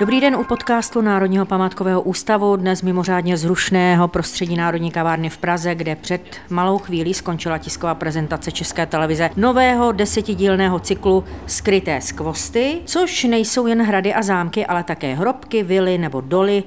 Dobrý 0.00 0.20
den 0.20 0.36
u 0.36 0.44
podcastu 0.44 1.00
Národního 1.00 1.46
památkového 1.46 2.02
ústavu, 2.02 2.56
dnes 2.56 2.82
mimořádně 2.82 3.36
zrušného 3.36 4.08
prostředí 4.08 4.56
Národní 4.56 4.90
kavárny 4.90 5.30
v 5.30 5.38
Praze, 5.38 5.74
kde 5.74 5.96
před 5.96 6.36
malou 6.50 6.78
chvílí 6.78 7.14
skončila 7.14 7.58
tisková 7.58 7.94
prezentace 7.94 8.52
České 8.52 8.86
televize. 8.86 9.30
Nového 9.36 9.92
desetidílného 9.92 10.78
cyklu 10.78 11.24
Skryté 11.46 12.00
skvosty, 12.00 12.80
což 12.84 13.24
nejsou 13.24 13.66
jen 13.66 13.82
hrady 13.82 14.14
a 14.14 14.22
zámky, 14.22 14.66
ale 14.66 14.84
také 14.84 15.14
hrobky, 15.14 15.62
vily 15.62 15.98
nebo 15.98 16.20
doly, 16.20 16.64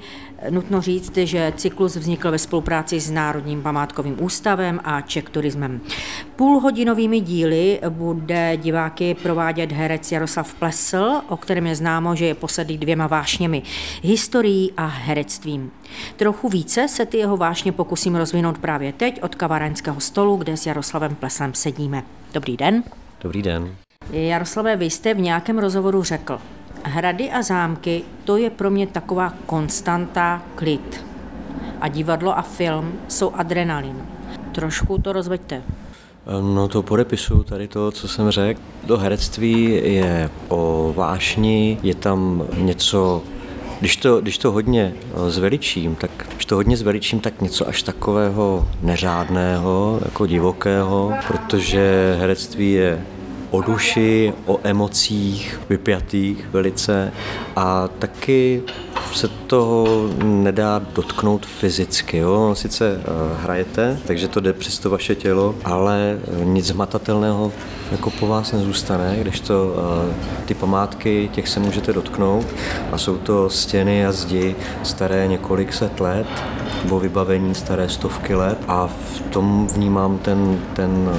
Nutno 0.49 0.81
říct, 0.81 1.17
že 1.17 1.53
cyklus 1.55 1.95
vznikl 1.95 2.31
ve 2.31 2.39
spolupráci 2.39 2.99
s 2.99 3.11
Národním 3.11 3.61
památkovým 3.61 4.23
ústavem 4.23 4.79
a 4.83 5.01
Czech 5.01 5.23
Turismem. 5.23 5.81
Půlhodinovými 6.35 7.19
díly 7.19 7.79
bude 7.89 8.57
diváky 8.57 9.13
provádět 9.23 9.71
herec 9.71 10.11
Jaroslav 10.11 10.53
Plesl, 10.53 11.21
o 11.27 11.37
kterém 11.37 11.67
je 11.67 11.75
známo, 11.75 12.15
že 12.15 12.25
je 12.25 12.35
posadý 12.35 12.77
dvěma 12.77 13.07
vášněmi, 13.23 13.61
historií 14.01 14.71
a 14.77 14.85
herectvím. 14.85 15.71
Trochu 16.15 16.49
více 16.49 16.87
se 16.87 17.05
ty 17.05 17.17
jeho 17.17 17.37
vášně 17.37 17.71
pokusím 17.71 18.15
rozvinout 18.15 18.57
právě 18.57 18.93
teď 18.93 19.23
od 19.23 19.35
kavarenského 19.35 19.99
stolu, 19.99 20.35
kde 20.35 20.57
s 20.57 20.65
Jaroslavem 20.65 21.15
Pleslem 21.15 21.53
sedíme. 21.53 22.03
Dobrý 22.33 22.57
den. 22.57 22.83
Dobrý 23.21 23.41
den. 23.41 23.75
Jaroslave, 24.11 24.75
vy 24.75 24.85
jste 24.85 25.13
v 25.13 25.19
nějakém 25.19 25.59
rozhovoru 25.59 26.03
řekl, 26.03 26.39
Hrady 26.83 27.31
a 27.31 27.41
zámky, 27.41 28.03
to 28.23 28.37
je 28.37 28.49
pro 28.49 28.69
mě 28.69 28.87
taková 28.87 29.33
konstanta 29.45 30.41
klid. 30.55 31.05
A 31.81 31.87
divadlo 31.87 32.37
a 32.37 32.41
film 32.41 32.93
jsou 33.07 33.31
adrenalin. 33.31 33.97
Trošku 34.51 34.97
to 34.97 35.13
rozveďte. 35.13 35.63
No 36.41 36.67
to 36.67 36.81
podepisu 36.81 37.43
tady 37.43 37.67
to, 37.67 37.91
co 37.91 38.07
jsem 38.07 38.31
řekl. 38.31 38.61
To 38.87 38.97
herectví 38.97 39.81
je 39.83 40.29
o 40.47 40.93
vášni, 40.97 41.77
je 41.83 41.95
tam 41.95 42.43
něco 42.57 43.23
když 43.83 43.97
to, 43.97 44.21
když 44.21 44.37
to 44.37 44.51
hodně 44.51 44.93
eh, 44.95 45.31
zveličím, 45.31 45.95
tak 45.95 46.11
když 46.33 46.45
to 46.45 46.55
hodně 46.55 46.77
zveličím, 46.77 47.19
tak 47.19 47.41
něco 47.41 47.67
až 47.67 47.83
takového 47.83 48.67
neřádného, 48.81 49.99
jako 50.05 50.25
divokého, 50.25 51.13
protože 51.27 52.15
herectví 52.19 52.71
je 52.71 53.05
o 53.51 53.61
duši, 53.61 54.33
o 54.45 54.59
emocích 54.63 55.59
vypjatých 55.69 56.47
velice 56.51 57.11
a 57.55 57.87
taky 57.87 58.63
se 59.13 59.27
toho 59.27 59.87
nedá 60.23 60.81
dotknout 60.95 61.45
fyzicky. 61.45 62.17
Jo? 62.17 62.51
Sice 62.53 62.97
uh, 62.97 63.43
hrajete, 63.43 63.99
takže 64.07 64.27
to 64.27 64.39
jde 64.39 64.53
přes 64.53 64.79
to 64.79 64.89
vaše 64.89 65.15
tělo, 65.15 65.55
ale 65.63 66.19
nic 66.43 66.69
hmatatelného 66.71 67.51
jako 67.91 68.09
po 68.09 68.27
vás 68.27 68.51
nezůstane, 68.51 69.17
když 69.21 69.39
to 69.39 69.65
uh, 69.65 70.13
ty 70.45 70.53
památky, 70.53 71.29
těch 71.33 71.47
se 71.47 71.59
můžete 71.59 71.93
dotknout 71.93 72.45
a 72.91 72.97
jsou 72.97 73.17
to 73.17 73.49
stěny 73.49 74.05
a 74.05 74.11
zdi 74.11 74.55
staré 74.83 75.27
několik 75.27 75.73
set 75.73 75.99
let, 75.99 76.27
nebo 76.83 76.99
vybavení 76.99 77.55
staré 77.55 77.89
stovky 77.89 78.35
let 78.35 78.57
a 78.67 78.87
v 78.87 79.21
tom 79.21 79.67
vnímám 79.67 80.17
ten, 80.17 80.59
ten 80.73 81.09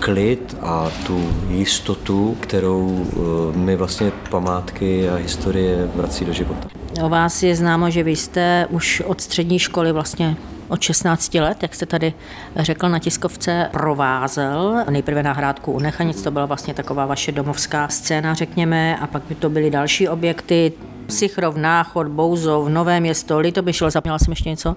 klid 0.00 0.56
a 0.62 0.90
tu 1.06 1.30
jistotu, 1.48 2.36
kterou 2.40 3.06
eh, 3.06 3.58
mi 3.58 3.76
vlastně 3.76 4.12
památky 4.30 5.08
a 5.08 5.14
historie 5.14 5.88
vrací 5.94 6.24
do 6.24 6.32
života. 6.32 6.79
O 7.02 7.08
vás 7.08 7.42
je 7.42 7.56
známo, 7.56 7.90
že 7.90 8.02
vy 8.02 8.16
jste 8.16 8.66
už 8.70 9.00
od 9.00 9.20
střední 9.20 9.58
školy 9.58 9.92
vlastně 9.92 10.36
od 10.68 10.80
16 10.82 11.34
let, 11.34 11.62
jak 11.62 11.74
jste 11.74 11.86
tady 11.86 12.14
řekl 12.56 12.88
na 12.88 12.98
tiskovce, 12.98 13.68
provázel. 13.72 14.84
Nejprve 14.90 15.22
na 15.22 15.32
hrádku 15.32 15.72
u 15.72 15.78
Nechanic, 15.78 16.22
to 16.22 16.30
byla 16.30 16.46
vlastně 16.46 16.74
taková 16.74 17.06
vaše 17.06 17.32
domovská 17.32 17.88
scéna, 17.88 18.34
řekněme, 18.34 18.96
a 18.96 19.06
pak 19.06 19.22
by 19.28 19.34
to 19.34 19.50
byly 19.50 19.70
další 19.70 20.08
objekty. 20.08 20.72
Sichrov, 21.08 21.56
Náchod, 21.56 22.08
Bouzov, 22.08 22.68
Nové 22.68 23.00
město, 23.00 23.38
Litomyšl, 23.38 23.90
zapněla 23.90 24.18
jsem 24.18 24.32
ještě 24.32 24.48
něco? 24.48 24.76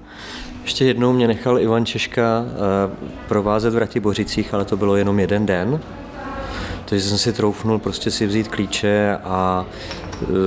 Ještě 0.63 0.85
jednou 0.85 1.13
mě 1.13 1.28
nechal 1.28 1.59
Ivan 1.59 1.85
Češka 1.85 2.45
eh, 2.45 2.95
provázet 3.28 3.73
v 3.73 3.78
Ratibořicích, 3.78 4.53
ale 4.53 4.66
to 4.66 4.78
bylo 4.78 4.95
jenom 4.95 5.19
jeden 5.19 5.45
den. 5.45 5.79
Takže 6.85 7.09
jsem 7.09 7.17
si 7.17 7.33
troufnul 7.33 7.79
prostě 7.79 8.12
si 8.12 8.28
vzít 8.28 8.47
klíče 8.47 9.17
a 9.23 9.66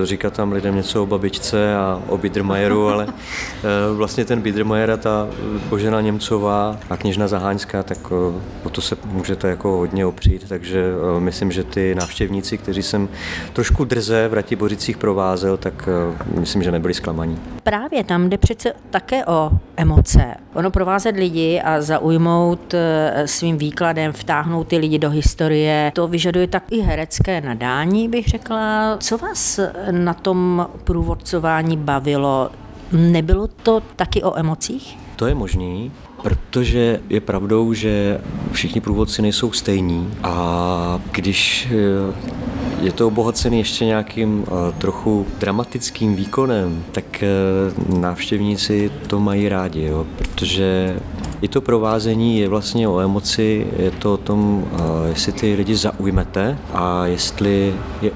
říkat 0.05 0.33
tam 0.33 0.53
lidem 0.53 0.77
něco 0.77 1.03
o 1.03 1.07
babičce 1.07 1.77
a 1.77 2.03
o 2.09 2.19
Biedermajeru, 2.19 2.89
ale 2.89 3.07
eh, 3.09 3.95
vlastně 3.95 4.25
ten 4.25 4.41
Biedermajer 4.41 4.91
a 4.91 4.97
ta 4.97 5.29
Božena 5.69 6.01
Němcová 6.01 6.77
a 6.91 6.97
kněžna 6.97 7.29
Zaháňská, 7.29 7.83
tak 7.83 7.99
eh, 8.07 8.41
o 8.65 8.71
to 8.71 8.81
se 8.81 8.97
můžete 9.05 9.49
jako 9.49 9.69
hodně 9.69 10.07
opřít, 10.07 10.49
takže 10.49 10.85
myslím, 11.19 11.53
že 11.53 11.65
ty 11.65 11.95
návštěvníci, 11.95 12.59
kteří 12.59 12.83
jsem 12.83 13.09
trošku 13.53 13.85
drze 13.85 14.29
v 14.29 14.35
Ratibořicích 14.35 14.97
provázel, 14.97 15.57
tak 15.57 15.89
myslím, 16.39 16.63
že 16.63 16.73
nebyli 16.73 16.95
zklamaní. 16.95 17.39
Právě 17.63 18.05
tam 18.05 18.29
jde 18.29 18.39
přece 18.39 18.73
také 18.91 19.25
o 19.25 19.51
emoce. 19.77 20.35
Ono 20.55 20.71
provázet 20.71 21.17
lidi 21.17 21.61
a 21.65 21.81
zaujmout 21.83 22.75
svým 23.25 23.59
výkladem, 23.59 24.13
vtáhnout 24.13 24.69
ty 24.69 24.79
lidi 24.79 24.99
do 24.99 25.11
historie, 25.11 25.93
to 25.95 26.09
vyžaduje 26.09 26.47
tak 26.47 26.63
i 26.71 26.81
herecké 26.81 27.41
nadání, 27.41 28.09
bych 28.09 28.29
řekla. 28.29 28.97
Co 29.01 29.19
vás 29.19 29.61
na 29.91 30.15
tom 30.15 30.69
průvodcování 30.85 31.77
bavilo? 31.77 32.51
Nebylo 32.93 33.47
to 33.47 33.83
taky 33.97 34.23
o 34.23 34.39
emocích? 34.39 34.99
To 35.17 35.27
je 35.27 35.35
možný, 35.35 35.93
protože 36.23 37.01
je 37.09 37.21
pravdou, 37.21 37.73
že 37.73 38.21
všichni 38.53 38.81
průvodci 38.81 39.23
nejsou 39.23 39.53
stejní 39.53 40.15
a 40.23 41.01
když 41.13 41.69
eh, 41.71 42.15
je 42.81 42.93
to 42.93 43.07
obohacený 43.07 43.59
ještě 43.59 43.85
nějakým 43.85 44.45
eh, 44.47 44.73
trochu 44.79 45.27
dramatickým 45.39 46.15
výkonem, 46.17 46.85
tak 46.93 47.23
eh, 47.23 47.29
návštěvníci 47.99 48.91
to 49.07 49.21
mají 49.21 49.49
rádi, 49.49 49.83
jo? 49.83 50.07
protože 50.19 50.97
i 51.41 51.49
to 51.49 51.61
provázení 51.61 52.39
je 52.39 52.49
vlastně 52.49 52.89
o 52.89 53.01
emoci, 53.01 53.67
je 53.79 53.91
to 53.91 54.15
o 54.15 54.17
tom, 54.17 54.65
jestli 55.09 55.33
ty 55.33 55.55
lidi 55.55 55.77
zaujmete 55.77 56.59
a 56.73 57.07
jestli 57.07 57.75
je 58.03 58.11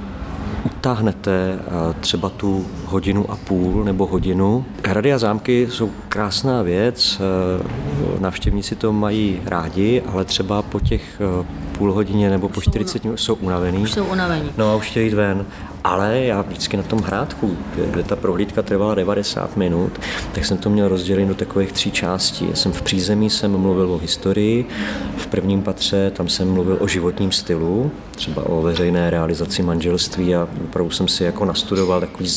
utáhnete 0.80 1.58
eh, 1.58 1.94
třeba 2.00 2.28
tu 2.28 2.66
hodinu 2.90 3.30
a 3.30 3.36
půl 3.36 3.84
nebo 3.84 4.06
hodinu. 4.06 4.64
Hrady 4.84 5.12
a 5.12 5.18
zámky 5.18 5.68
jsou 5.70 5.90
krásná 6.08 6.62
věc, 6.62 7.20
eh, 7.20 8.20
návštěvníci 8.20 8.76
to 8.76 8.92
mají 8.92 9.42
rádi, 9.44 10.02
ale 10.06 10.24
třeba 10.24 10.62
po 10.62 10.80
těch 10.80 11.20
eh, 11.20 11.46
půl 11.78 11.92
hodině 11.92 12.30
nebo 12.30 12.48
po 12.48 12.60
40 12.60 13.04
minut 13.04 13.16
jsou 13.16 13.34
unavený. 13.34 13.82
Už 13.82 13.92
jsou 13.92 14.04
unavený. 14.04 14.50
No 14.56 14.72
a 14.72 14.76
už 14.76 14.86
chtějí 14.86 15.06
jít 15.06 15.14
ven. 15.14 15.46
Ale 15.84 16.20
já 16.20 16.42
vždycky 16.42 16.76
na 16.76 16.82
tom 16.82 16.98
hrádku, 16.98 17.56
kde 17.90 18.02
ta 18.02 18.16
prohlídka 18.16 18.62
trvala 18.62 18.94
90 18.94 19.56
minut, 19.56 20.00
tak 20.32 20.44
jsem 20.44 20.58
to 20.58 20.70
měl 20.70 20.88
rozdělit 20.88 21.26
do 21.26 21.34
takových 21.34 21.72
tří 21.72 21.90
částí. 21.90 22.46
Já 22.50 22.56
jsem 22.56 22.72
v 22.72 22.82
přízemí 22.82 23.30
jsem 23.30 23.58
mluvil 23.58 23.92
o 23.92 23.98
historii, 23.98 24.66
v 25.16 25.26
prvním 25.26 25.62
patře 25.62 26.10
tam 26.10 26.28
jsem 26.28 26.52
mluvil 26.52 26.76
o 26.80 26.88
životním 26.88 27.32
stylu, 27.32 27.90
třeba 28.10 28.46
o 28.46 28.62
veřejné 28.62 29.10
realizaci 29.10 29.62
manželství 29.62 30.34
a 30.34 30.48
opravdu 30.64 30.90
jsem 30.90 31.08
si 31.08 31.24
jako 31.24 31.44
nastudoval 31.44 32.00
takový 32.00 32.28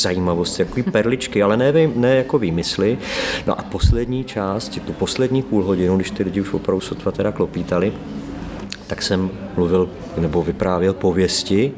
zajímavosti, 0.45 0.65
takový 0.65 0.91
perličky, 0.91 1.43
ale 1.43 1.57
ne, 1.57 1.73
ne 1.95 2.15
jako 2.15 2.39
výmysly. 2.39 2.97
No 3.47 3.59
a 3.59 3.63
poslední 3.63 4.23
část, 4.23 4.79
tu 4.85 4.93
poslední 4.93 5.41
půl 5.43 5.63
hodinu, 5.63 5.95
když 5.95 6.11
ty 6.11 6.23
lidi 6.23 6.41
už 6.41 6.53
opravdu 6.53 6.81
sotva 6.81 7.11
teda 7.11 7.31
klopítali, 7.31 7.93
tak 8.87 9.01
jsem 9.01 9.29
mluvil 9.55 9.89
nebo 10.17 10.43
vyprávěl 10.43 10.93
pověsti 10.93 11.71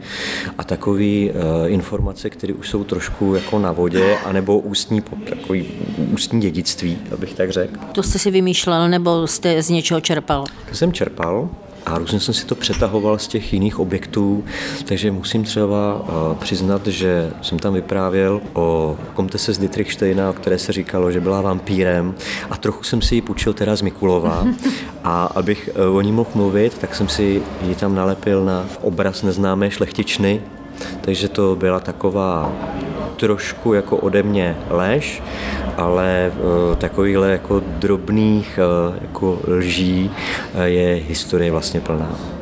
a 0.58 0.64
takové 0.64 1.30
uh, 1.30 1.32
informace, 1.68 2.30
které 2.30 2.54
už 2.54 2.70
jsou 2.70 2.84
trošku 2.84 3.36
jako 3.36 3.60
na 3.60 3.72
vodě, 3.72 4.18
anebo 4.26 4.60
ústní, 4.60 5.02
takový 5.30 5.68
ústní 6.14 6.42
dědictví, 6.42 6.98
abych 7.12 7.34
tak 7.34 7.50
řekl. 7.50 7.80
To 7.92 8.04
jste 8.04 8.20
si 8.20 8.32
vymýšlel, 8.32 8.90
nebo 8.90 9.28
jste 9.28 9.62
z 9.62 9.70
něčeho 9.70 10.02
čerpal? 10.02 10.46
To 10.70 10.76
jsem 10.76 10.94
čerpal 10.94 11.50
a 11.86 11.98
různě 11.98 12.20
jsem 12.20 12.34
si 12.34 12.46
to 12.46 12.56
přetahoval 12.56 13.18
z 13.18 13.28
těch 13.28 13.54
jiných 13.54 13.80
objektů, 13.80 14.44
takže 14.86 15.12
musím 15.12 15.44
třeba 15.44 15.96
uh, 15.96 16.38
přiznat, 16.38 16.88
že 16.88 17.32
jsem 17.42 17.60
tam 17.60 17.74
vyprávěl 17.74 18.42
o 18.54 18.98
komtese 19.14 19.54
z 19.54 19.58
Dietrichsteina, 19.58 20.30
o 20.30 20.34
které 20.34 20.60
se 20.60 20.72
říkalo, 20.72 21.12
že 21.12 21.20
byla 21.20 21.42
vampírem. 21.42 22.16
A 22.50 22.58
trochu 22.58 22.84
jsem 22.84 23.02
si 23.02 23.16
ji 23.16 23.22
půjčil 23.22 23.54
teda 23.54 23.76
z 23.76 23.82
Mikulova. 23.82 24.48
A 25.04 25.26
abych 25.26 25.70
uh, 25.90 25.98
o 25.98 26.02
ní 26.02 26.12
mohl 26.12 26.30
mluvit, 26.36 26.78
tak 26.78 26.96
jsem 26.96 27.08
si 27.08 27.42
ji 27.62 27.76
tam 27.76 27.96
nalepil 27.96 28.46
na 28.46 28.66
obraz 28.82 29.24
neznámé 29.24 29.72
šlechtičny, 29.72 30.42
takže 31.02 31.28
to 31.28 31.56
byla 31.56 31.80
taková 31.80 32.52
trošku 33.16 33.74
jako 33.74 33.98
ode 33.98 34.24
mě 34.24 34.58
lež, 34.70 35.24
ale 35.78 36.32
uh, 36.36 36.76
takovýchhle 36.76 37.32
jako 37.32 37.60
drobných 37.66 38.60
uh, 38.90 38.96
jako 39.02 39.40
lží 39.48 40.12
uh, 40.56 40.62
je 40.62 40.96
historie 40.96 41.52
vlastně 41.52 41.80
plná. 41.82 42.35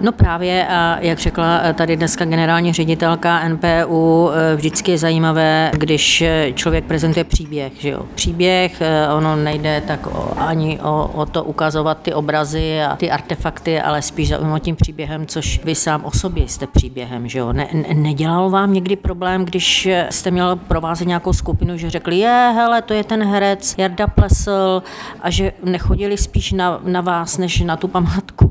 No 0.00 0.12
právě, 0.12 0.66
a 0.66 0.98
jak 1.00 1.18
řekla 1.18 1.60
tady 1.74 1.96
dneska 1.96 2.24
generální 2.24 2.72
ředitelka 2.72 3.48
NPU, 3.48 4.30
vždycky 4.56 4.90
je 4.90 4.98
zajímavé, 4.98 5.70
když 5.74 6.24
člověk 6.54 6.84
prezentuje 6.84 7.24
příběh. 7.24 7.72
Že 7.78 7.88
jo? 7.88 8.02
Příběh, 8.14 8.82
ono 9.16 9.36
nejde 9.36 9.82
tak 9.86 10.06
o, 10.06 10.32
ani 10.36 10.80
o, 10.80 11.10
o 11.14 11.26
to 11.26 11.44
ukazovat 11.44 11.98
ty 12.02 12.14
obrazy 12.14 12.82
a 12.82 12.96
ty 12.96 13.10
artefakty, 13.10 13.80
ale 13.80 14.02
spíš 14.02 14.28
zaujímat 14.28 14.62
tím 14.62 14.76
příběhem, 14.76 15.26
což 15.26 15.64
vy 15.64 15.74
sám 15.74 16.04
o 16.04 16.10
sobě 16.10 16.48
jste 16.48 16.66
příběhem. 16.66 17.28
Že 17.28 17.38
jo? 17.38 17.52
Ne, 17.52 17.68
nedělalo 17.94 18.50
vám 18.50 18.72
někdy 18.72 18.96
problém, 18.96 19.44
když 19.44 19.88
jste 20.10 20.30
měl 20.30 20.56
provázet 20.56 21.08
nějakou 21.08 21.32
skupinu, 21.32 21.76
že 21.76 21.90
řekli, 21.90 22.18
je, 22.18 22.52
hele, 22.54 22.82
to 22.82 22.94
je 22.94 23.04
ten 23.04 23.24
herec 23.24 23.74
Jarda 23.78 24.06
Plesl 24.06 24.82
a 25.20 25.30
že 25.30 25.52
nechodili 25.64 26.16
spíš 26.16 26.52
na, 26.52 26.80
na 26.84 27.00
vás, 27.00 27.38
než 27.38 27.60
na 27.60 27.76
tu 27.76 27.88
památku? 27.88 28.50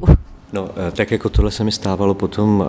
No, 0.53 0.69
eh, 0.87 0.91
tak 0.91 1.11
jako 1.11 1.29
tohle 1.29 1.51
se 1.51 1.63
mi 1.63 1.71
stávalo 1.71 2.13
potom, 2.13 2.65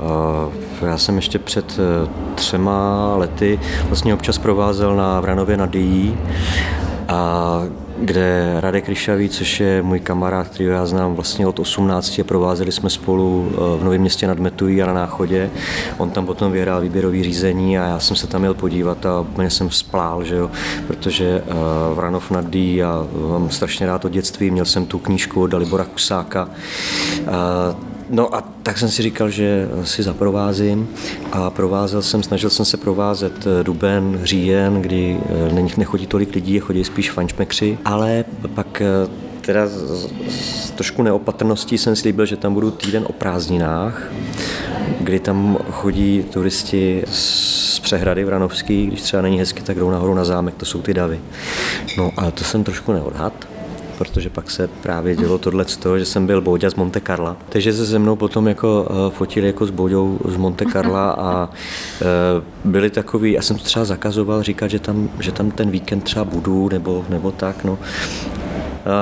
eh, 0.83 0.87
já 0.87 0.99
jsem 0.99 1.17
ještě 1.17 1.39
před 1.39 1.79
eh, 1.79 2.09
třema 2.35 3.15
lety 3.17 3.61
vlastně 3.85 4.15
občas 4.15 4.39
provázel 4.39 4.97
na 4.97 5.21
Vranově 5.21 5.57
na 5.57 5.67
Dí 5.67 6.19
a 7.09 7.63
kde 8.01 8.57
Radek 8.61 8.89
Ryšavý, 8.89 9.29
což 9.29 9.61
je 9.61 9.83
můj 9.83 10.01
kamarád, 10.01 10.49
který 10.49 10.69
já 10.69 10.87
znám 10.87 11.15
vlastně 11.15 11.47
od 11.47 11.59
18 11.59 12.19
a 12.19 12.25
provázeli 12.25 12.73
jsme 12.73 12.91
spolu 12.91 13.53
v 13.79 13.85
Novém 13.85 14.01
městě 14.01 14.27
nad 14.27 14.39
Metují 14.39 14.83
a 14.83 14.87
na 14.87 14.93
Náchodě. 14.93 15.51
On 15.99 16.11
tam 16.11 16.27
potom 16.27 16.53
vyhrál 16.53 16.81
výběrový 16.81 17.23
řízení 17.23 17.79
a 17.79 17.87
já 17.87 18.01
jsem 18.01 18.17
se 18.17 18.27
tam 18.27 18.41
měl 18.41 18.55
podívat 18.55 19.07
a 19.07 19.21
úplně 19.21 19.51
jsem 19.51 19.69
vzplál, 19.69 20.25
že 20.25 20.37
jo, 20.37 20.51
protože 20.87 21.43
uh, 21.43 21.97
Vranov 21.97 22.31
nad 22.31 22.51
Dí 22.51 22.83
a 22.83 23.07
mám 23.29 23.51
strašně 23.51 23.87
rád 23.87 24.05
od 24.05 24.13
dětství, 24.13 24.51
měl 24.51 24.65
jsem 24.65 24.87
tu 24.87 24.99
knížku 24.99 25.43
od 25.43 25.47
Dalibora 25.47 25.85
Kusáka. 25.85 26.49
No 28.11 28.35
a 28.35 28.45
tak 28.63 28.79
jsem 28.79 28.89
si 28.89 29.03
říkal, 29.03 29.31
že 29.31 29.69
si 29.85 30.03
zaprovázím 30.03 30.89
a 31.33 31.51
provázel 31.51 32.03
jsem, 32.03 32.23
snažil 32.23 32.51
jsem 32.51 32.65
se 32.65 32.77
provázet 32.77 33.47
eh, 33.47 33.65
duben, 33.65 34.21
říjen, 34.23 34.83
kdy 34.83 35.21
eh, 35.51 35.77
nechodí 35.77 36.07
tolik 36.07 36.35
lidí, 36.35 36.59
chodí 36.59 36.85
spíš 36.85 37.11
fančmekři, 37.11 37.79
ale 37.85 38.25
pak 38.55 38.81
eh, 38.81 39.31
teda 39.41 39.67
s 40.29 40.71
trošku 40.71 41.03
neopatrností 41.03 41.79
jsem 41.79 41.97
slíbil, 41.97 42.27
že 42.27 42.37
tam 42.37 42.55
budu 42.55 42.71
týden 42.71 43.05
o 43.09 43.13
prázdninách, 43.13 44.13
kdy 45.01 45.21
tam 45.21 45.59
chodí 45.71 46.25
turisti 46.33 47.03
z 47.11 47.79
přehrady 47.79 48.25
Vranovský, 48.25 48.87
když 48.87 49.03
třeba 49.03 49.23
není 49.23 49.39
hezky, 49.39 49.63
tak 49.63 49.79
jdou 49.79 49.91
nahoru 49.91 50.15
na 50.15 50.25
zámek, 50.25 50.55
to 50.55 50.65
jsou 50.65 50.83
ty 50.83 50.95
davy. 50.95 51.21
No 51.99 52.13
a 52.17 52.31
to 52.31 52.45
jsem 52.45 52.65
trošku 52.65 52.93
neodhad, 52.93 53.50
protože 54.01 54.31
pak 54.31 54.51
se 54.51 54.69
právě 54.69 55.17
dělo 55.17 55.39
tohle 55.39 55.65
z 55.65 55.77
toho, 55.77 55.99
že 55.99 56.05
jsem 56.05 56.27
byl 56.27 56.41
Bouďa 56.41 56.71
z 56.71 56.75
Monte 56.75 57.01
Carla. 57.01 57.37
Takže 57.49 57.73
se 57.73 57.87
se 57.87 57.99
mnou 57.99 58.17
potom 58.17 58.49
jako 58.49 58.89
uh, 58.91 59.13
fotili 59.13 59.47
jako 59.47 59.67
s 59.67 59.71
Bouďou 59.71 60.19
z 60.29 60.37
Monte 60.37 60.65
Carla 60.73 61.11
a 61.11 61.45
uh, 61.45 62.71
byli 62.73 62.91
takový, 62.91 63.33
já 63.33 63.43
jsem 63.43 63.59
to 63.59 63.65
třeba 63.65 63.85
zakazoval 63.85 64.43
říkat, 64.43 64.69
že 64.69 64.79
tam, 64.79 65.11
že 65.21 65.33
tam 65.33 65.51
ten 65.51 65.71
víkend 65.71 66.01
třeba 66.01 66.25
budu 66.25 66.69
nebo, 66.69 67.05
nebo 67.09 67.31
tak, 67.31 67.65
no 67.65 67.79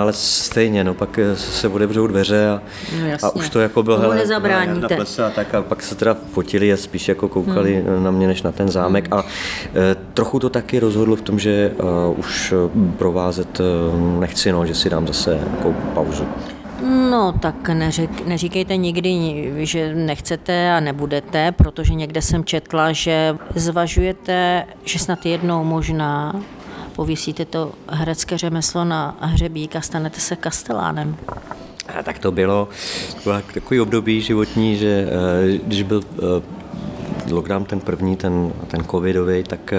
ale 0.00 0.12
stejně, 0.12 0.84
no, 0.84 0.94
pak 0.94 1.18
se 1.34 1.68
otevřou 1.68 2.06
dveře 2.06 2.48
a, 2.48 2.62
no, 3.00 3.08
a 3.22 3.30
už 3.30 3.48
to 3.48 3.60
jako 3.60 3.82
bylo, 3.82 3.98
hele. 3.98 4.16
Na 4.16 5.26
a 5.26 5.30
tak 5.30 5.54
a 5.54 5.62
pak 5.62 5.82
se 5.82 5.94
teda 5.94 6.14
fotili 6.14 6.72
a 6.72 6.76
spíš 6.76 7.08
jako 7.08 7.28
koukali 7.28 7.84
hmm. 7.86 8.04
na 8.04 8.10
mě 8.10 8.26
než 8.26 8.42
na 8.42 8.52
ten 8.52 8.68
zámek 8.68 9.04
hmm. 9.04 9.20
a 9.20 9.24
e, 9.74 9.94
trochu 10.14 10.38
to 10.38 10.50
taky 10.50 10.78
rozhodlo 10.78 11.16
v 11.16 11.22
tom, 11.22 11.38
že 11.38 11.50
e, 11.50 11.72
už 12.16 12.54
provázet 12.98 13.60
e, 13.60 13.64
nechci, 14.20 14.52
no, 14.52 14.66
že 14.66 14.74
si 14.74 14.90
dám 14.90 15.06
zase 15.06 15.40
jako 15.56 15.74
pauzu. 15.94 16.26
No 17.10 17.34
tak 17.40 17.68
neřek, 17.68 18.26
neříkejte 18.26 18.76
nikdy, 18.76 19.52
že 19.56 19.94
nechcete 19.94 20.72
a 20.72 20.80
nebudete, 20.80 21.52
protože 21.52 21.94
někde 21.94 22.22
jsem 22.22 22.44
četla, 22.44 22.92
že 22.92 23.36
zvažujete, 23.54 24.66
že 24.84 24.98
snad 24.98 25.26
jednou 25.26 25.64
možná 25.64 26.40
pověsíte 26.98 27.44
to 27.44 27.72
herecké 27.88 28.38
řemeslo 28.38 28.84
na 28.84 29.16
hřebík 29.20 29.76
a 29.76 29.80
stanete 29.80 30.20
se 30.20 30.36
kastelánem. 30.36 31.16
A 31.98 32.02
tak 32.02 32.18
to 32.18 32.32
bylo 32.32 32.68
takový 33.54 33.80
období 33.80 34.20
životní, 34.20 34.76
že 34.76 35.08
eh, 35.08 35.58
když 35.66 35.82
byl 35.82 36.02
eh, 36.02 37.32
lockdown 37.32 37.64
ten 37.64 37.80
první, 37.80 38.16
ten, 38.16 38.52
ten 38.68 38.84
covidový, 38.84 39.42
tak 39.42 39.72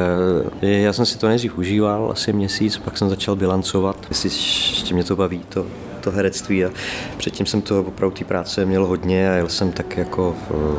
eh, 0.61 0.67
já 0.67 0.93
jsem 0.93 1.05
si 1.05 1.17
to 1.17 1.27
nejdřív 1.27 1.57
užíval 1.57 2.09
asi 2.11 2.33
měsíc, 2.33 2.77
pak 2.77 2.97
jsem 2.97 3.09
začal 3.09 3.35
bilancovat, 3.35 3.97
jestli 4.09 4.29
ještě 4.29 4.93
mě 4.93 5.03
to 5.03 5.15
baví, 5.15 5.41
to, 5.49 5.65
to 6.01 6.11
herectví 6.11 6.65
a 6.65 6.69
předtím 7.17 7.45
jsem 7.45 7.61
to 7.61 7.79
opravdu 7.79 8.15
té 8.17 8.25
práce 8.25 8.65
měl 8.65 8.85
hodně 8.85 9.31
a 9.31 9.33
jel 9.33 9.49
jsem 9.49 9.71
tak 9.71 9.97
jako 9.97 10.35
v, 10.49 10.77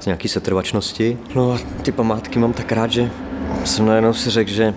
z 0.00 0.06
nějaký 0.06 0.28
setrvačnosti. 0.28 1.18
No 1.34 1.52
a 1.52 1.58
ty 1.82 1.92
památky 1.92 2.38
mám 2.38 2.52
tak 2.52 2.72
rád, 2.72 2.90
že 2.90 3.10
jsem 3.64 3.86
najednou 3.86 4.12
si 4.12 4.30
řekl, 4.30 4.50
že 4.50 4.74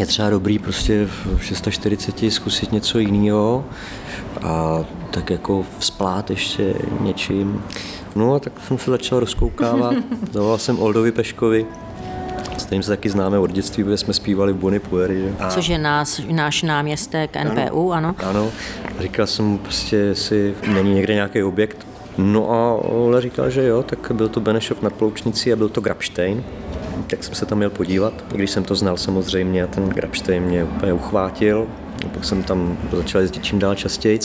je 0.00 0.06
třeba 0.06 0.30
dobrý 0.30 0.58
prostě 0.58 1.08
v 1.36 1.44
640 1.44 2.32
zkusit 2.32 2.72
něco 2.72 2.98
jiného 2.98 3.64
a 4.42 4.84
tak 5.10 5.30
jako 5.30 5.66
vzplát 5.78 6.30
ještě 6.30 6.74
něčím. 7.00 7.64
No 8.16 8.34
a 8.34 8.38
tak 8.38 8.52
jsem 8.66 8.78
se 8.78 8.90
začal 8.90 9.20
rozkoukávat, 9.20 9.94
zavolal 10.32 10.58
jsem 10.58 10.78
Oldovi 10.78 11.12
Peškovi, 11.12 11.66
s 12.56 12.66
tím 12.66 12.82
se 12.82 12.90
taky 12.90 13.10
známe 13.10 13.38
od 13.38 13.50
dětství, 13.52 13.82
kde 13.82 13.96
jsme 13.96 14.14
zpívali 14.14 14.52
v 14.52 14.56
Bonny 14.56 14.78
Pueri. 14.78 15.34
A... 15.38 15.50
Což 15.50 15.68
je 15.68 15.78
nás, 15.78 16.20
náš 16.30 16.62
náměstek 16.62 17.36
NPU, 17.44 17.92
ano. 17.92 18.14
Ano, 18.18 18.28
ano. 18.28 18.50
říkal 19.00 19.26
jsem 19.26 19.44
mu 19.44 19.58
prostě, 19.58 19.96
jestli 19.96 20.54
není 20.72 20.94
někde 20.94 21.14
nějaký 21.14 21.42
objekt. 21.42 21.86
No 22.18 22.50
a 22.50 22.74
Ole 22.74 23.20
říkal, 23.20 23.50
že 23.50 23.66
jo, 23.66 23.82
tak 23.82 24.12
byl 24.12 24.28
to 24.28 24.40
Benešov 24.40 24.82
nad 24.82 24.92
Ploučnicí 24.92 25.52
a 25.52 25.56
byl 25.56 25.68
to 25.68 25.80
Grabstein 25.80 26.44
tak 27.06 27.24
jsem 27.24 27.34
se 27.34 27.46
tam 27.46 27.58
měl 27.58 27.70
podívat, 27.70 28.24
když 28.32 28.50
jsem 28.50 28.64
to 28.64 28.74
znal 28.74 28.96
samozřejmě 28.96 29.64
a 29.64 29.66
ten 29.66 29.88
Grabštej 29.88 30.40
mě 30.40 30.64
úplně 30.64 30.92
uchvátil. 30.92 31.66
Pak 32.14 32.24
jsem 32.24 32.42
tam 32.42 32.78
začal 32.92 33.20
jezdit 33.20 33.44
čím 33.44 33.58
dál 33.58 33.74
častěji. 33.74 34.18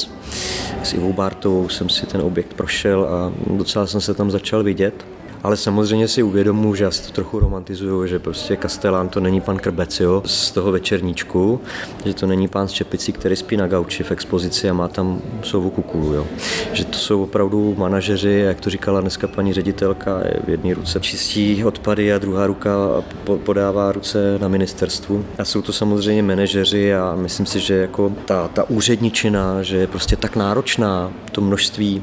S 0.83 0.94
Ivou 0.94 1.13
Bartovou 1.13 1.69
jsem 1.69 1.89
si 1.89 2.06
ten 2.06 2.22
objekt 2.22 2.54
prošel 2.54 3.04
a 3.04 3.33
docela 3.57 3.88
jsem 3.88 4.01
se 4.01 4.13
tam 4.13 4.31
začal 4.31 4.63
vidět. 4.63 5.06
Ale 5.45 5.57
samozřejmě 5.57 6.07
si 6.07 6.24
uvědomuji, 6.24 6.75
že 6.75 6.83
já 6.83 6.92
si 6.92 7.03
to 7.03 7.12
trochu 7.12 7.39
romantizuju, 7.39 8.07
že 8.07 8.19
prostě 8.19 8.56
Kastelán 8.56 9.09
to 9.09 9.19
není 9.19 9.42
pan 9.42 9.57
Krbec, 9.57 10.00
jo, 10.00 10.21
z 10.25 10.51
toho 10.51 10.71
večerníčku, 10.71 11.62
že 12.06 12.13
to 12.13 12.27
není 12.27 12.47
pán 12.47 12.68
z 12.68 12.71
Čepicí, 12.71 13.12
který 13.12 13.36
spí 13.36 13.57
na 13.57 13.68
gauči 13.68 14.03
v 14.03 14.12
expozici 14.12 14.69
a 14.69 14.74
má 14.74 14.88
tam 14.88 15.21
sovu 15.44 15.69
kukulu, 15.69 16.13
jo. 16.13 16.27
Že 16.74 16.86
to 16.86 16.97
jsou 16.97 17.24
opravdu 17.24 17.75
manažeři, 17.77 18.44
jak 18.45 18.62
to 18.62 18.69
říkala 18.69 19.01
dneska 19.01 19.27
paní 19.27 19.53
ředitelka, 19.53 20.21
v 20.45 20.50
jedné 20.50 20.74
ruce 20.74 21.00
čistí 21.00 21.65
odpady 21.65 22.13
a 22.13 22.18
druhá 22.18 22.47
ruka 22.47 23.03
podává 23.44 23.92
ruce 23.92 24.38
na 24.42 24.47
ministerstvu. 24.47 25.25
A 25.38 25.45
jsou 25.45 25.62
to 25.62 25.74
samozřejmě 25.74 26.24
manažeři 26.24 26.95
a 26.95 27.15
myslím 27.15 27.45
si, 27.45 27.59
že 27.59 27.74
jako 27.74 28.12
ta, 28.25 28.47
ta 28.47 28.69
úředničina, 28.69 29.63
že 29.63 29.77
je 29.77 29.88
prostě 29.88 30.15
tak 30.15 30.36
náročná, 30.36 31.11
to 31.31 31.42
množství 31.42 32.02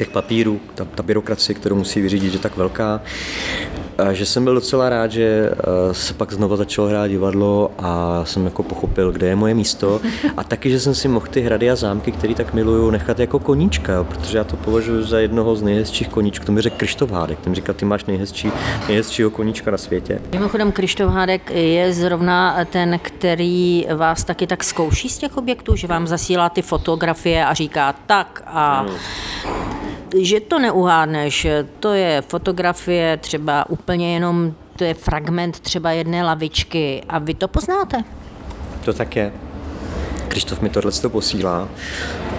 těch 0.00 0.10
papírů, 0.10 0.60
ta, 0.74 0.84
ta 0.84 1.02
byrokracie, 1.02 1.54
kterou 1.54 1.76
musí 1.76 2.00
vyřídit, 2.00 2.32
je 2.32 2.38
tak 2.38 2.56
velká, 2.56 3.00
že 4.12 4.26
jsem 4.26 4.44
byl 4.44 4.54
docela 4.54 4.88
rád, 4.88 5.12
že 5.12 5.50
eh, 5.52 5.94
se 5.94 6.14
pak 6.14 6.32
znova 6.32 6.56
začalo 6.56 6.88
hrát 6.88 7.06
divadlo 7.06 7.70
a 7.78 8.22
jsem 8.24 8.44
jako 8.44 8.62
pochopil, 8.62 9.12
kde 9.12 9.26
je 9.26 9.36
moje 9.36 9.54
místo 9.54 10.00
a 10.36 10.44
taky, 10.44 10.70
že 10.70 10.80
jsem 10.80 10.94
si 10.94 11.08
mohl 11.08 11.26
ty 11.26 11.40
hrady 11.40 11.70
a 11.70 11.76
zámky, 11.76 12.12
které 12.12 12.34
tak 12.34 12.54
miluju, 12.54 12.90
nechat 12.90 13.18
jako 13.18 13.38
koníčka, 13.38 14.04
protože 14.04 14.38
já 14.38 14.44
to 14.44 14.56
považuji 14.56 15.02
za 15.02 15.18
jednoho 15.18 15.56
z 15.56 15.62
nejhezčích 15.62 16.08
koníčků. 16.08 16.46
To 16.46 16.52
mi 16.52 16.62
řekl 16.62 16.76
Krištof 16.76 17.10
Hádek, 17.10 17.38
ten 17.40 17.54
říkal, 17.54 17.74
ty 17.74 17.84
máš 17.84 18.04
nejhezčí, 18.04 18.52
nejhezčího 18.88 19.30
koníčka 19.30 19.70
na 19.70 19.78
světě. 19.78 20.22
Mimochodem 20.32 20.72
Krištof 20.72 21.12
Hádek 21.12 21.50
je 21.50 21.92
zrovna 21.92 22.64
ten, 22.64 22.98
který 23.02 23.86
vás 23.94 24.24
taky 24.24 24.46
tak 24.46 24.64
zkouší 24.64 25.08
z 25.08 25.18
těch 25.18 25.36
objektů, 25.36 25.76
že 25.76 25.86
vám 25.86 26.06
zasílá 26.06 26.48
ty 26.48 26.62
fotografie 26.62 27.44
a 27.44 27.54
říká 27.54 27.94
tak 28.06 28.42
a 28.46 28.86
že 30.18 30.40
to 30.40 30.58
neuhádneš, 30.58 31.46
to 31.80 31.92
je 31.92 32.22
fotografie 32.22 33.16
třeba 33.16 33.70
úplně 33.70 34.14
jenom, 34.14 34.54
to 34.76 34.84
je 34.84 34.94
fragment 34.94 35.60
třeba 35.60 35.90
jedné 35.90 36.24
lavičky 36.24 37.02
a 37.08 37.18
vy 37.18 37.34
to 37.34 37.48
poznáte. 37.48 38.04
To 38.84 38.92
tak 38.92 39.16
je. 39.16 39.32
Krištof 40.28 40.60
mi 40.60 40.68
tohle 40.68 40.92
to 40.92 41.10
posílá 41.10 41.68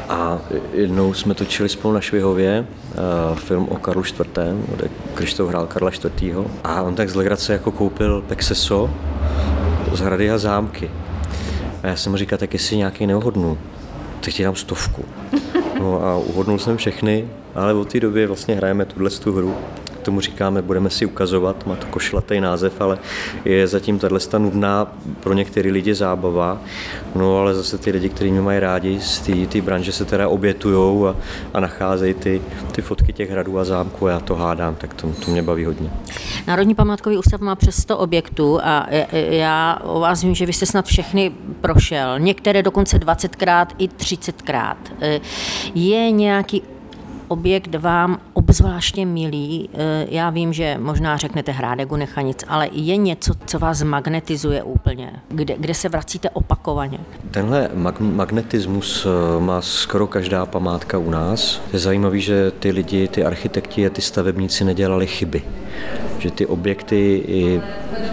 a 0.10 0.40
jednou 0.74 1.14
jsme 1.14 1.34
točili 1.34 1.70
spolu 1.70 1.94
na 1.94 2.02
Švihově 2.02 2.66
uh, 3.32 3.38
film 3.38 3.68
o 3.70 3.76
Karlu 3.76 4.04
IV., 4.04 4.20
kde 4.76 4.90
Krištof 5.14 5.50
hrál 5.50 5.68
Karla 5.68 5.92
IV. 6.22 6.36
A 6.64 6.82
on 6.82 6.96
tak 6.96 7.10
z 7.10 7.16
legrace 7.16 7.54
jako 7.54 7.72
koupil 7.72 8.24
Pexeso 8.28 8.90
z 9.94 10.00
hrady 10.00 10.32
a 10.32 10.38
zámky. 10.38 10.92
A 11.84 11.88
já 11.88 11.96
jsem 11.96 12.12
mu 12.12 12.18
říkal, 12.18 12.38
tak 12.38 12.54
jestli 12.54 12.78
nějaký 12.78 13.08
neohodnu, 13.08 13.58
tak 14.20 14.34
ti 14.34 14.44
dám 14.44 14.56
stovku. 14.56 15.06
No 15.82 16.04
a 16.06 16.18
uhodnul 16.18 16.60
jsem 16.60 16.78
všechny 16.78 17.28
ale 17.56 17.74
od 17.74 17.92
té 17.92 18.00
doby 18.00 18.28
vlastně 18.28 18.56
hrajeme 18.56 18.86
tuhle 18.86 19.10
tu 19.10 19.34
hru 19.34 19.56
tomu 20.02 20.22
říkáme, 20.22 20.62
budeme 20.62 20.90
si 20.90 21.06
ukazovat, 21.06 21.68
má 21.68 21.76
to 21.76 21.88
košlatý 21.88 22.40
název, 22.40 22.82
ale 22.82 22.98
je 23.46 23.68
zatím 23.68 24.00
tahle 24.00 24.20
nudná 24.38 24.88
pro 25.20 25.34
některé 25.34 25.72
lidi 25.72 25.94
zábava. 25.94 26.62
No 27.16 27.38
ale 27.38 27.54
zase 27.54 27.78
ty 27.78 27.92
lidi, 27.92 28.10
kteří 28.10 28.32
mě 28.32 28.42
mají 28.42 28.60
rádi 28.60 29.00
z 29.00 29.20
té 29.50 29.62
branže, 29.62 29.92
se 29.92 30.06
teda 30.06 30.28
obětujou 30.28 31.08
a, 31.08 31.16
a 31.54 31.60
nacházejí 31.60 32.14
ty, 32.14 32.42
ty 32.72 32.82
fotky 32.82 33.14
těch 33.14 33.32
hradů 33.32 33.60
a 33.60 33.64
zámků 33.64 34.08
já 34.08 34.20
to 34.20 34.36
hádám, 34.36 34.76
tak 34.76 34.94
to, 34.94 35.14
to 35.26 35.32
mě 35.32 35.44
baví 35.44 35.66
hodně. 35.66 35.90
Národní 36.48 36.76
památkový 36.76 37.18
ústav 37.18 37.42
má 37.42 37.56
přes 37.56 37.76
100 37.76 37.98
objektů 37.98 38.60
a 38.64 38.88
já 39.12 39.80
o 39.84 40.00
vás 40.00 40.24
vím, 40.24 40.36
že 40.36 40.46
vy 40.46 40.54
jste 40.54 40.66
snad 40.66 40.86
všechny 40.86 41.32
prošel, 41.62 42.20
některé 42.20 42.64
dokonce 42.64 42.98
20krát 42.98 43.66
i 43.78 43.88
30krát. 43.88 44.76
Je 45.76 46.12
nějaký 46.12 46.62
objekt 47.28 47.76
vám 47.76 48.20
obzvláště 48.52 49.06
milý? 49.06 49.70
Eh, 49.74 50.08
já 50.10 50.30
vím, 50.30 50.54
že 50.54 50.78
možná 50.82 51.18
řeknete 51.18 51.52
Hrádek 51.52 51.92
u 51.92 51.96
Nechanic, 51.96 52.44
ale 52.48 52.70
je 52.72 52.98
něco, 52.98 53.34
co 53.46 53.60
vás 53.60 53.84
magnetizuje 53.84 54.64
úplně? 54.64 55.12
Kde, 55.30 55.56
kde 55.58 55.74
se 55.74 55.90
vracíte 55.90 56.30
opakovaně? 56.30 57.00
Tenhle 57.32 57.70
mag- 57.74 58.16
magnetismus 58.16 59.06
eh, 59.06 59.42
má 59.42 59.62
skoro 59.62 60.08
každá 60.08 60.46
památka 60.46 60.98
u 60.98 61.10
nás. 61.10 61.62
Je 61.74 61.80
zajímavé, 61.80 62.20
že 62.20 62.52
ty 62.52 62.72
lidi, 62.72 63.08
ty 63.08 63.24
architekti 63.24 63.88
a 63.88 63.90
ty 63.90 64.02
stavebníci 64.02 64.64
nedělali 64.64 65.08
chyby 65.08 65.44
že 66.20 66.32
ty 66.32 66.46
objekty, 66.46 67.24
i 67.28 67.62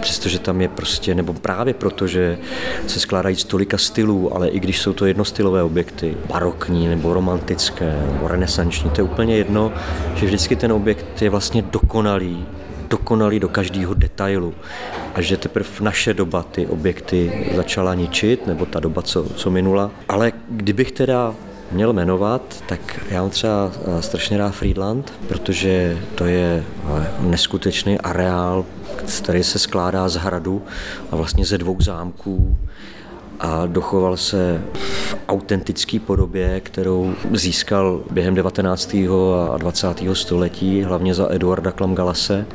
přestože 0.01 0.39
tam 0.39 0.61
je 0.61 0.67
prostě, 0.67 1.15
nebo 1.15 1.33
právě 1.33 1.73
proto, 1.73 2.07
že 2.07 2.37
se 2.87 2.99
skládají 2.99 3.35
z 3.35 3.43
tolika 3.43 3.77
stylů, 3.77 4.35
ale 4.35 4.47
i 4.49 4.59
když 4.59 4.79
jsou 4.79 4.93
to 4.93 5.05
jednostylové 5.05 5.63
objekty, 5.63 6.17
barokní 6.33 6.87
nebo 6.87 7.13
romantické 7.13 7.99
nebo 8.11 8.27
renesanční, 8.27 8.89
to 8.89 9.01
je 9.01 9.05
úplně 9.05 9.37
jedno, 9.37 9.73
že 10.15 10.25
vždycky 10.25 10.55
ten 10.55 10.71
objekt 10.71 11.21
je 11.21 11.29
vlastně 11.29 11.61
dokonalý, 11.61 12.45
dokonalý 12.89 13.39
do 13.39 13.49
každého 13.49 13.93
detailu. 13.93 14.53
A 15.15 15.21
že 15.21 15.37
teprve 15.37 15.69
naše 15.81 16.13
doba 16.13 16.43
ty 16.43 16.67
objekty 16.67 17.47
začala 17.55 17.93
ničit, 17.93 18.47
nebo 18.47 18.65
ta 18.65 18.79
doba, 18.79 19.01
co, 19.01 19.23
co 19.23 19.51
minula. 19.51 19.91
Ale 20.09 20.31
kdybych 20.49 20.91
teda 20.91 21.35
měl 21.71 21.93
jmenovat, 21.93 22.63
tak 22.67 22.99
já 23.09 23.21
mám 23.21 23.29
třeba 23.29 23.71
eh, 23.73 24.01
strašně 24.01 24.37
rád 24.37 24.51
Friedland, 24.51 25.13
protože 25.27 25.97
to 26.15 26.25
je 26.25 26.63
eh, 26.63 27.07
neskutečný 27.19 27.99
areál, 27.99 28.65
který 29.17 29.43
se 29.43 29.59
skládá 29.59 30.09
z 30.09 30.15
hradu 30.15 30.61
a 31.11 31.15
vlastně 31.15 31.45
ze 31.45 31.57
dvou 31.57 31.81
zámků 31.81 32.57
a 33.39 33.65
dochoval 33.65 34.17
se 34.17 34.61
v 34.73 35.15
autentické 35.27 35.99
podobě, 35.99 36.59
kterou 36.59 37.13
získal 37.33 38.01
během 38.11 38.35
19. 38.35 38.95
a 39.53 39.57
20. 39.57 39.87
století, 40.13 40.81
hlavně 40.83 41.13
za 41.13 41.33
Eduarda 41.33 41.71
Klamgalase, 41.71 42.45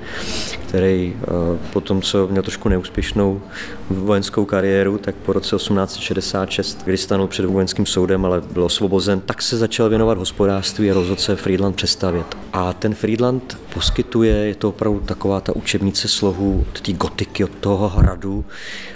který 0.75 1.17
eh, 1.23 1.27
po 1.73 1.81
tom, 1.81 2.03
co 2.03 2.29
měl 2.29 2.43
trošku 2.43 2.69
neúspěšnou 2.69 3.43
vojenskou 3.91 4.45
kariéru, 4.45 4.99
tak 4.99 5.15
po 5.15 5.33
roce 5.33 5.57
1866, 5.57 6.83
kdy 6.85 6.97
stanul 6.97 7.27
před 7.27 7.45
vojenským 7.45 7.87
soudem, 7.87 8.25
ale 8.25 8.41
byl 8.41 8.65
osvobozen, 8.65 9.21
tak 9.21 9.43
se 9.43 9.57
začal 9.57 9.89
věnovat 9.89 10.19
hospodářství 10.19 10.91
a 10.91 10.95
rozhodl 10.95 11.21
se 11.21 11.37
Friedland 11.37 11.77
přestavět. 11.77 12.27
A 12.53 12.73
ten 12.73 12.95
Friedland 12.95 13.59
poskytuje, 13.75 14.35
je 14.35 14.55
to 14.55 14.69
opravdu 14.69 15.01
taková 15.01 15.41
ta 15.41 15.57
učebnice 15.57 16.09
slohu 16.09 16.65
od 16.69 16.81
té 16.81 16.93
gotiky, 16.93 17.45
od 17.45 17.55
toho 17.61 17.89
hradu, 17.89 18.45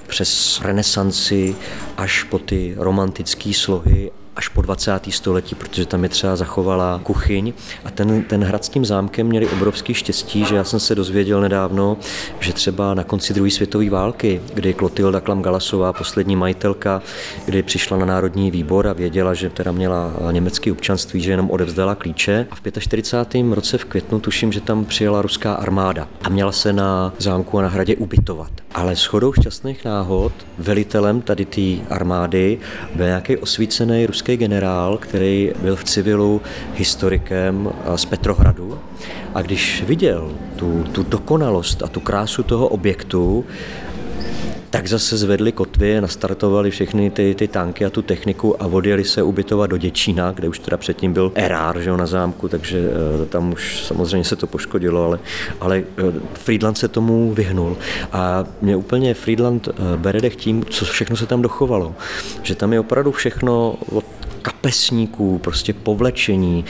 přes 0.07 0.61
renesanci 0.65 1.57
až 1.97 2.23
po 2.23 2.39
ty 2.39 2.75
romantické 2.79 3.55
slohy 3.55 4.11
až 4.39 4.49
po 4.49 4.63
20. 4.63 5.01
století, 5.11 5.55
protože 5.55 5.87
tam 5.87 6.03
je 6.03 6.09
třeba 6.09 6.37
zachovala 6.37 7.01
kuchyň 7.03 7.53
a 7.85 7.91
ten, 7.91 8.23
ten 8.23 8.45
hrad 8.45 8.65
s 8.65 8.69
tím 8.69 8.85
zámkem 8.85 9.27
měli 9.27 9.49
obrovský 9.49 9.95
štěstí, 9.95 10.45
že 10.45 10.57
já 10.57 10.65
jsem 10.65 10.81
se 10.81 10.95
dozvěděl 10.95 11.41
nedávno, 11.41 11.97
že 12.41 12.53
třeba 12.53 12.95
na 12.95 13.05
konci 13.05 13.35
druhé 13.35 13.51
světové 13.51 13.91
války, 13.91 14.41
kdy 14.55 14.75
Klotilda 14.75 15.21
Klam 15.21 15.43
Galasová, 15.43 15.93
poslední 15.93 16.37
majitelka, 16.37 17.03
kdy 17.47 17.63
přišla 17.63 17.97
na 17.97 18.07
Národní 18.07 18.51
výbor 18.51 18.87
a 18.87 18.93
věděla, 18.93 19.35
že 19.35 19.51
teda 19.51 19.73
měla 19.73 20.13
německé 20.31 20.73
občanství, 20.73 21.21
že 21.21 21.31
jenom 21.31 21.51
odevzdala 21.51 21.95
klíče 21.95 22.47
a 22.51 22.55
v 22.55 22.81
45. 22.81 23.53
roce 23.53 23.79
v 23.79 23.85
květnu 23.85 24.21
tuším, 24.21 24.53
že 24.53 24.61
tam 24.61 24.85
přijela 24.85 25.23
ruská 25.23 25.55
armáda 25.55 26.09
a 26.23 26.29
měla 26.29 26.53
se 26.53 26.73
na 26.73 27.13
zámku 27.19 27.59
a 27.59 27.63
na 27.63 27.69
hradě 27.69 27.97
ubytovat. 27.97 28.51
Ale 28.79 28.95
shodou 28.95 29.33
šťastných 29.33 29.85
náhod 29.85 30.33
velitelem 30.59 31.21
tady 31.21 31.45
té 31.45 31.83
armády 31.91 32.59
byl 32.95 33.07
nějaký 33.07 33.37
osvícený 33.37 34.07
ruský 34.07 34.37
generál, 34.37 34.99
který 34.99 35.53
byl 35.63 35.77
v 35.77 35.85
civilu 35.85 36.41
historikem 36.75 37.71
z 37.97 38.05
Petrohradu. 38.05 38.79
A 39.35 39.43
když 39.43 39.83
viděl 39.83 40.31
tu, 40.57 40.85
tu 40.93 41.03
dokonalost 41.03 41.83
a 41.83 41.89
tu 41.89 42.01
krásu 42.01 42.43
toho 42.43 42.69
objektu, 42.69 43.45
tak 44.71 44.87
zase 44.89 45.17
zvedli 45.17 45.53
kotvy, 45.53 46.01
nastartovali 46.01 46.71
všechny 46.71 47.11
ty, 47.11 47.35
ty 47.35 47.49
tanky 47.49 47.85
a 47.85 47.91
tu 47.91 48.03
techniku 48.03 48.63
a 48.63 48.67
odjeli 48.67 49.05
se 49.05 49.23
ubytovat 49.23 49.71
do 49.71 49.77
Děčína, 49.77 50.33
kde 50.33 50.49
už 50.49 50.59
teda 50.59 50.77
předtím 50.77 51.13
byl 51.13 51.33
erár 51.35 51.79
že 51.81 51.91
jo, 51.91 51.97
na 51.97 52.07
zámku, 52.07 52.49
takže 52.49 52.81
uh, 52.81 53.27
tam 53.27 53.53
už 53.53 53.85
samozřejmě 53.87 54.25
se 54.25 54.37
to 54.37 54.47
poškodilo, 54.47 55.05
ale, 55.05 55.19
ale 55.61 55.79
uh, 55.79 56.15
Friedland 56.33 56.79
se 56.79 56.89
tomu 56.89 57.33
vyhnul. 57.35 57.77
A 58.13 58.45
mě 58.61 58.77
úplně 58.77 59.15
Friedland 59.15 59.69
uh, 59.69 59.75
bere 59.97 60.21
dech 60.21 60.37
tím, 60.37 60.65
co 60.65 60.85
všechno 60.85 61.17
se 61.17 61.27
tam 61.27 61.43
dochovalo. 61.43 61.95
Že 62.43 62.55
tam 62.55 62.73
je 62.73 62.81
opravdu 62.81 63.13
všechno 63.13 63.75
od 63.93 64.18
kapesníků, 64.39 65.39
prostě 65.39 65.73
povlečení, 65.73 66.65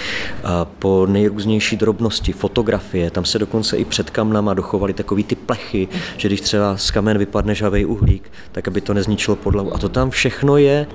po 0.79 1.07
nejrůznější 1.07 1.77
drobnosti, 1.77 2.33
fotografie, 2.33 3.11
tam 3.11 3.25
se 3.25 3.39
dokonce 3.39 3.77
i 3.77 3.85
před 3.85 4.11
kamnama 4.11 4.55
dochovaly 4.55 4.93
takový 4.93 5.25
ty 5.25 5.35
plechy, 5.35 5.89
že 6.17 6.29
když 6.29 6.41
třeba 6.41 6.77
z 6.77 6.91
kamen 6.91 7.19
vypadne 7.19 7.55
žavej 7.55 7.87
uhlík, 7.87 8.33
tak 8.53 8.69
aby 8.69 8.81
to 8.81 8.95
nezničilo 8.95 9.37
podlahu. 9.37 9.75
A 9.75 9.79
to 9.79 9.89
tam 9.89 10.11
všechno 10.11 10.57
je 10.57 10.87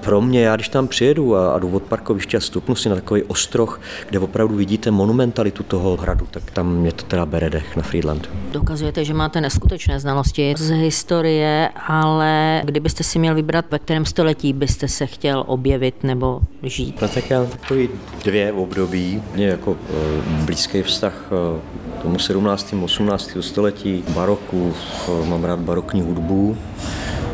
pro 0.00 0.20
mě, 0.20 0.42
já 0.42 0.56
když 0.56 0.68
tam 0.68 0.88
přijedu 0.88 1.36
a, 1.36 1.54
a 1.54 1.58
jdu 1.58 1.68
od 1.68 1.82
parkoviště 1.82 2.36
a 2.36 2.40
stupnu 2.40 2.74
si 2.74 2.88
na 2.88 2.94
takový 2.94 3.22
ostroh, 3.22 3.80
kde 4.08 4.18
opravdu 4.18 4.56
vidíte 4.56 4.90
monumentalitu 4.90 5.62
toho 5.62 5.96
hradu, 5.96 6.26
tak 6.30 6.50
tam 6.50 6.74
mě 6.76 6.92
to 6.92 7.04
teda 7.04 7.26
bere 7.26 7.50
dech 7.50 7.76
na 7.76 7.82
Friedland. 7.82 8.30
Dokazujete, 8.52 9.04
že 9.04 9.14
máte 9.14 9.40
neskutečné 9.40 10.00
znalosti 10.00 10.54
z 10.58 10.70
historie, 10.70 11.70
ale 11.86 12.62
kdybyste 12.64 13.04
si 13.04 13.18
měl 13.18 13.34
vybrat, 13.34 13.64
ve 13.70 13.78
kterém 13.78 14.04
století 14.04 14.52
byste 14.52 14.88
se 14.88 15.06
chtěl 15.06 15.44
objevit 15.46 16.04
nebo 16.04 16.40
žít? 16.62 17.02
No 17.02 17.08
tak 17.08 17.30
já 17.30 17.44
takový 17.44 17.88
dvě 18.24 18.52
období. 18.52 19.22
Mě 19.34 19.46
jako 19.46 19.76
e, 19.90 20.44
blízký 20.44 20.82
vztah 20.82 21.30
e, 21.32 22.02
tomu 22.02 22.18
17. 22.18 22.74
18. 22.82 23.36
století, 23.40 24.04
baroku, 24.08 24.74
e, 25.08 25.28
mám 25.28 25.44
rád 25.44 25.58
barokní 25.58 26.02
hudbu, 26.02 26.56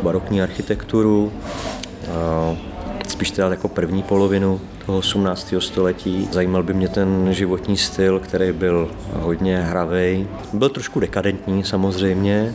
barokní 0.03 0.43
architekturu, 0.43 1.33
spíš 3.09 3.31
teda 3.31 3.49
jako 3.49 3.69
první 3.69 4.03
polovinu 4.03 4.61
toho 4.87 4.99
18. 4.99 5.55
století. 5.59 6.29
Zajímal 6.33 6.63
by 6.63 6.75
mě 6.75 6.89
ten 6.89 7.29
životní 7.31 7.77
styl, 7.77 8.19
který 8.21 8.53
byl 8.53 8.91
hodně 9.13 9.61
hravý. 9.61 10.29
Byl 10.53 10.69
trošku 10.69 11.01
dekadentní 11.01 11.65
samozřejmě, 11.65 12.55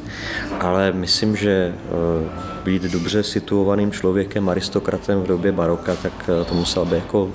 ale 0.60 0.92
myslím, 0.92 1.36
že 1.36 1.74
eh, 1.76 2.64
být 2.64 2.84
dobře 2.84 3.24
situovaným 3.24 3.92
člověkem, 3.92 4.50
aristokratem 4.50 5.22
v 5.22 5.28
době 5.28 5.52
baroka, 5.52 5.96
tak 5.96 6.30
eh, 6.42 6.46
to 6.46 6.56
musel 6.56 6.86
být 6.86 6.96
jako 6.96 7.30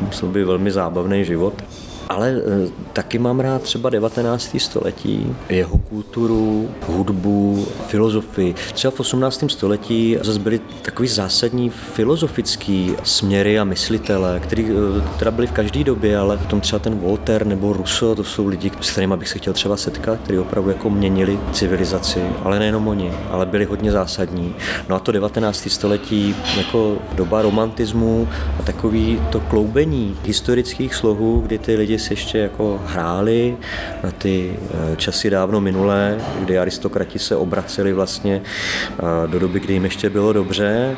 musel 0.00 0.28
být 0.28 0.44
velmi 0.44 0.70
zábavný 0.70 1.24
život. 1.24 1.62
Ale 2.08 2.30
e, 2.30 2.70
taky 2.92 3.18
mám 3.18 3.40
rád 3.40 3.62
třeba 3.62 3.90
19. 3.90 4.56
století, 4.58 5.36
jeho 5.48 5.78
kulturu, 5.78 6.68
hudbu, 6.86 7.66
filozofii. 7.86 8.54
Třeba 8.72 8.90
v 8.90 9.00
18. 9.00 9.44
století 9.48 10.18
zase 10.22 10.38
byly 10.38 10.60
takový 10.82 11.08
zásadní 11.08 11.70
filozofický 11.70 12.94
směry 13.02 13.58
a 13.58 13.64
myslitele, 13.64 14.40
který 14.40 14.66
e, 14.66 14.74
teda 15.18 15.30
byli 15.30 15.46
v 15.46 15.52
každé 15.52 15.84
době, 15.84 16.18
ale 16.18 16.36
potom 16.36 16.60
třeba 16.60 16.78
ten 16.78 16.98
Voltaire 16.98 17.44
nebo 17.44 17.72
Rousseau, 17.72 18.14
to 18.14 18.24
jsou 18.24 18.46
lidi, 18.46 18.70
s 18.80 18.90
kterými 18.90 19.16
bych 19.16 19.28
se 19.28 19.38
chtěl 19.38 19.52
třeba 19.52 19.76
setkat, 19.76 20.18
kteří 20.20 20.38
opravdu 20.38 20.70
jako 20.70 20.90
měnili 20.90 21.38
civilizaci, 21.52 22.22
ale 22.44 22.58
nejenom 22.58 22.88
oni, 22.88 23.12
ale 23.30 23.46
byli 23.46 23.64
hodně 23.64 23.92
zásadní. 23.92 24.54
No 24.88 24.96
a 24.96 24.98
to 24.98 25.12
19. 25.12 25.68
století 25.70 26.34
jako 26.56 26.96
doba 27.14 27.42
romantismu 27.42 28.28
a 28.60 28.62
takový 28.62 29.20
to 29.30 29.40
kloubení 29.40 30.16
historických 30.24 30.94
slohů, 30.94 31.40
kdy 31.40 31.58
ty 31.58 31.76
lidi 31.76 31.97
si 31.98 32.12
ještě 32.12 32.38
jako 32.38 32.80
hráli 32.86 33.56
na 34.04 34.10
ty 34.10 34.56
eh, 34.92 34.96
časy 34.96 35.30
dávno 35.30 35.60
minulé, 35.60 36.18
kdy 36.40 36.58
aristokrati 36.58 37.18
se 37.18 37.36
obraceli 37.36 37.92
vlastně 37.92 38.42
eh, 38.42 39.02
do 39.26 39.38
doby, 39.38 39.60
kdy 39.60 39.72
jim 39.72 39.84
ještě 39.84 40.10
bylo 40.10 40.32
dobře, 40.32 40.96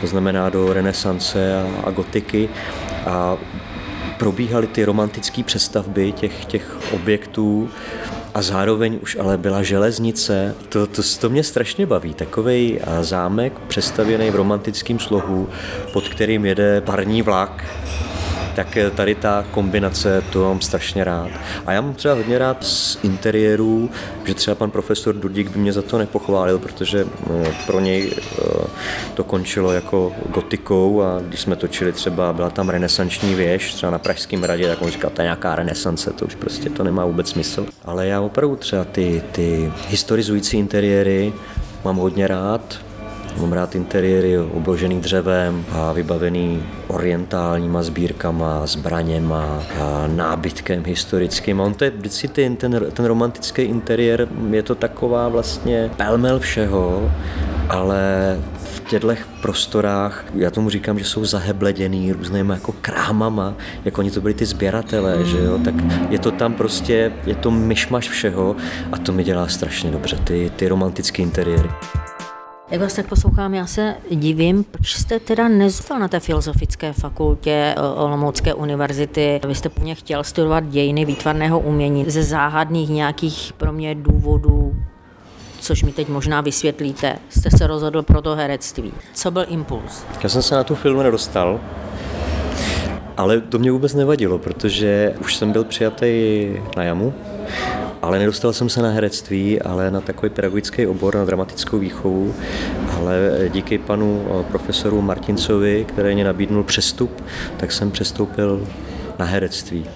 to 0.00 0.06
znamená 0.06 0.48
do 0.48 0.72
renesance 0.72 1.62
a, 1.62 1.88
a 1.88 1.90
gotiky 1.90 2.48
a 3.06 3.36
probíhaly 4.18 4.66
ty 4.66 4.84
romantické 4.84 5.42
přestavby 5.42 6.12
těch, 6.12 6.44
těch 6.44 6.76
objektů 6.92 7.68
a 8.34 8.42
zároveň 8.42 8.98
už 9.02 9.16
ale 9.20 9.38
byla 9.38 9.62
železnice. 9.62 10.54
To, 10.68 10.86
to, 10.86 11.02
to 11.20 11.28
mě 11.28 11.44
strašně 11.44 11.86
baví. 11.86 12.14
Takový 12.14 12.78
eh, 12.80 13.04
zámek 13.04 13.52
přestavěný 13.68 14.30
v 14.30 14.34
romantickém 14.34 14.98
slohu, 14.98 15.48
pod 15.92 16.08
kterým 16.08 16.46
jede 16.46 16.80
parní 16.80 17.22
vlak 17.22 17.64
tak 18.54 18.78
tady 18.94 19.14
ta 19.14 19.44
kombinace, 19.50 20.24
to 20.32 20.44
mám 20.44 20.60
strašně 20.60 21.04
rád. 21.04 21.30
A 21.66 21.72
já 21.72 21.80
mám 21.80 21.94
třeba 21.94 22.14
hodně 22.14 22.38
rád 22.38 22.64
z 22.64 22.98
interiérů, 23.02 23.90
že 24.24 24.34
třeba 24.34 24.54
pan 24.54 24.70
profesor 24.70 25.14
Dudík 25.14 25.50
by 25.50 25.58
mě 25.58 25.72
za 25.72 25.82
to 25.82 25.98
nepochválil, 25.98 26.58
protože 26.58 27.06
pro 27.66 27.80
něj 27.80 28.12
to 29.14 29.24
končilo 29.24 29.72
jako 29.72 30.12
gotikou 30.34 31.02
a 31.02 31.20
když 31.20 31.40
jsme 31.40 31.56
točili 31.56 31.92
třeba, 31.92 32.32
byla 32.32 32.50
tam 32.50 32.68
renesanční 32.68 33.34
věž, 33.34 33.74
třeba 33.74 33.92
na 33.92 33.98
Pražském 33.98 34.44
radě, 34.44 34.68
tak 34.68 34.82
on 34.82 34.90
říkal, 34.90 35.10
to 35.10 35.22
je 35.22 35.24
nějaká 35.24 35.54
renesance, 35.54 36.10
to 36.12 36.26
už 36.26 36.34
prostě 36.34 36.70
to 36.70 36.84
nemá 36.84 37.04
vůbec 37.04 37.28
smysl. 37.28 37.66
Ale 37.84 38.06
já 38.06 38.20
opravdu 38.20 38.56
třeba 38.56 38.84
ty, 38.84 39.22
ty 39.32 39.72
historizující 39.88 40.58
interiéry 40.58 41.32
mám 41.84 41.96
hodně 41.96 42.26
rád, 42.26 42.89
Mám 43.36 43.52
rád 43.52 43.74
interiéry 43.74 44.38
obložený 44.38 45.00
dřevem 45.00 45.64
a 45.72 45.92
vybavený 45.92 46.62
orientálníma 46.88 47.82
sbírkama, 47.82 48.66
zbraněma, 48.66 49.62
a 49.80 50.06
nábytkem 50.06 50.84
historickým. 50.84 51.60
A 51.60 51.64
on 51.64 51.74
to 51.74 51.84
je 51.84 51.90
vždycky 51.90 52.28
ten, 52.28 52.56
ten, 52.56 52.86
ten 52.92 53.04
romantický 53.04 53.62
interiér, 53.62 54.28
je 54.50 54.62
to 54.62 54.74
taková 54.74 55.28
vlastně 55.28 55.90
pelmel 55.96 56.38
všeho, 56.38 57.12
ale 57.68 58.38
v 58.56 58.80
těchto 58.80 59.14
prostorách, 59.42 60.24
já 60.34 60.50
tomu 60.50 60.70
říkám, 60.70 60.98
že 60.98 61.04
jsou 61.04 61.24
zahebleděný 61.24 62.12
různýma 62.12 62.54
jako 62.54 62.74
krámama, 62.80 63.54
jako 63.84 64.00
oni 64.00 64.10
to 64.10 64.20
byli 64.20 64.34
ty 64.34 64.46
sběratelé, 64.46 65.24
že 65.24 65.38
jo, 65.38 65.58
tak 65.64 65.74
je 66.10 66.18
to 66.18 66.30
tam 66.30 66.54
prostě, 66.54 67.12
je 67.26 67.34
to 67.34 67.50
myšmaš 67.50 68.08
všeho 68.08 68.56
a 68.92 68.98
to 68.98 69.12
mi 69.12 69.24
dělá 69.24 69.48
strašně 69.48 69.90
dobře, 69.90 70.16
ty, 70.24 70.52
ty 70.56 70.68
romantické 70.68 71.22
interiéry. 71.22 71.70
Jak 72.70 72.80
vás 72.80 72.94
tak 72.94 73.06
poslouchám, 73.08 73.54
já 73.54 73.66
se 73.66 73.94
divím, 74.10 74.64
proč 74.64 74.94
jste 74.94 75.20
teda 75.20 75.48
nezůstal 75.48 75.98
na 75.98 76.08
té 76.08 76.20
filozofické 76.20 76.92
fakultě 76.92 77.74
eh, 77.76 77.80
Olomoucké 77.80 78.54
univerzity. 78.54 79.40
Vy 79.48 79.54
jste 79.54 79.68
po 79.68 79.80
mě 79.80 79.94
chtěl 79.94 80.24
studovat 80.24 80.64
dějiny 80.68 81.04
výtvarného 81.04 81.60
umění 81.60 82.10
ze 82.10 82.22
záhadných 82.22 82.88
nějakých 82.88 83.52
pro 83.56 83.72
mě 83.72 83.94
důvodů, 83.94 84.76
což 85.60 85.82
mi 85.82 85.92
teď 85.92 86.08
možná 86.08 86.40
vysvětlíte. 86.40 87.18
Jste 87.28 87.50
se 87.50 87.66
rozhodl 87.66 88.02
pro 88.02 88.22
to 88.22 88.34
herectví. 88.34 88.92
Co 89.14 89.30
byl 89.30 89.44
impuls? 89.48 90.04
Já 90.22 90.28
jsem 90.28 90.42
se 90.42 90.54
na 90.54 90.64
tu 90.64 90.74
film 90.74 91.02
nedostal, 91.02 91.60
ale 93.16 93.40
to 93.40 93.58
mě 93.58 93.72
vůbec 93.72 93.94
nevadilo, 93.94 94.38
protože 94.38 95.14
už 95.20 95.36
jsem 95.36 95.52
byl 95.52 95.64
přijatý 95.64 96.46
na 96.76 96.82
jamu 96.82 97.14
ale 98.02 98.18
nedostal 98.18 98.52
jsem 98.52 98.68
se 98.68 98.82
na 98.82 98.90
herectví, 98.90 99.62
ale 99.62 99.90
na 99.90 100.00
takový 100.00 100.30
pedagogický 100.30 100.86
obor, 100.86 101.14
na 101.14 101.24
dramatickou 101.24 101.78
výchovu, 101.78 102.34
ale 102.96 103.20
díky 103.48 103.78
panu 103.78 104.26
eh, 104.26 104.44
profesoru 104.44 105.02
Martincovi, 105.02 105.84
který 105.88 106.14
mě 106.14 106.24
nabídnul 106.24 106.64
přestup, 106.64 107.24
tak 107.56 107.72
jsem 107.72 107.90
přestoupil 107.90 108.66
na 109.18 109.24
herectví. 109.24 109.86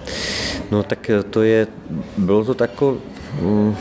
No 0.71 0.83
tak 0.83 1.09
eh, 1.09 1.23
to 1.23 1.41
je, 1.41 1.67
bylo 2.17 2.45
to 2.45 2.53
tako, 2.53 2.97
mm, 3.41 3.75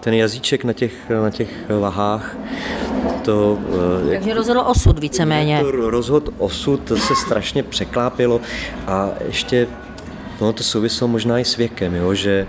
ten 0.00 0.14
jazyček 0.14 0.64
na 0.64 0.72
těch, 0.72 1.10
na 1.10 1.30
těch 1.30 1.48
vahách, 1.80 2.36
to... 3.22 3.58
Eh, 4.06 4.10
Takže 4.10 4.34
rozhodl 4.34 4.60
osud 4.60 4.98
víceméně. 4.98 5.60
To 5.60 5.70
rozhod 5.70 6.28
osud 6.38 6.92
se 6.98 7.14
strašně 7.14 7.62
překlápilo 7.62 8.40
a 8.86 9.08
ještě 9.26 9.66
No, 10.40 10.52
to 10.52 10.62
souviselo 10.62 11.08
možná 11.08 11.38
i 11.38 11.44
s 11.44 11.56
věkem, 11.56 11.94
jo, 11.94 12.14
že 12.14 12.46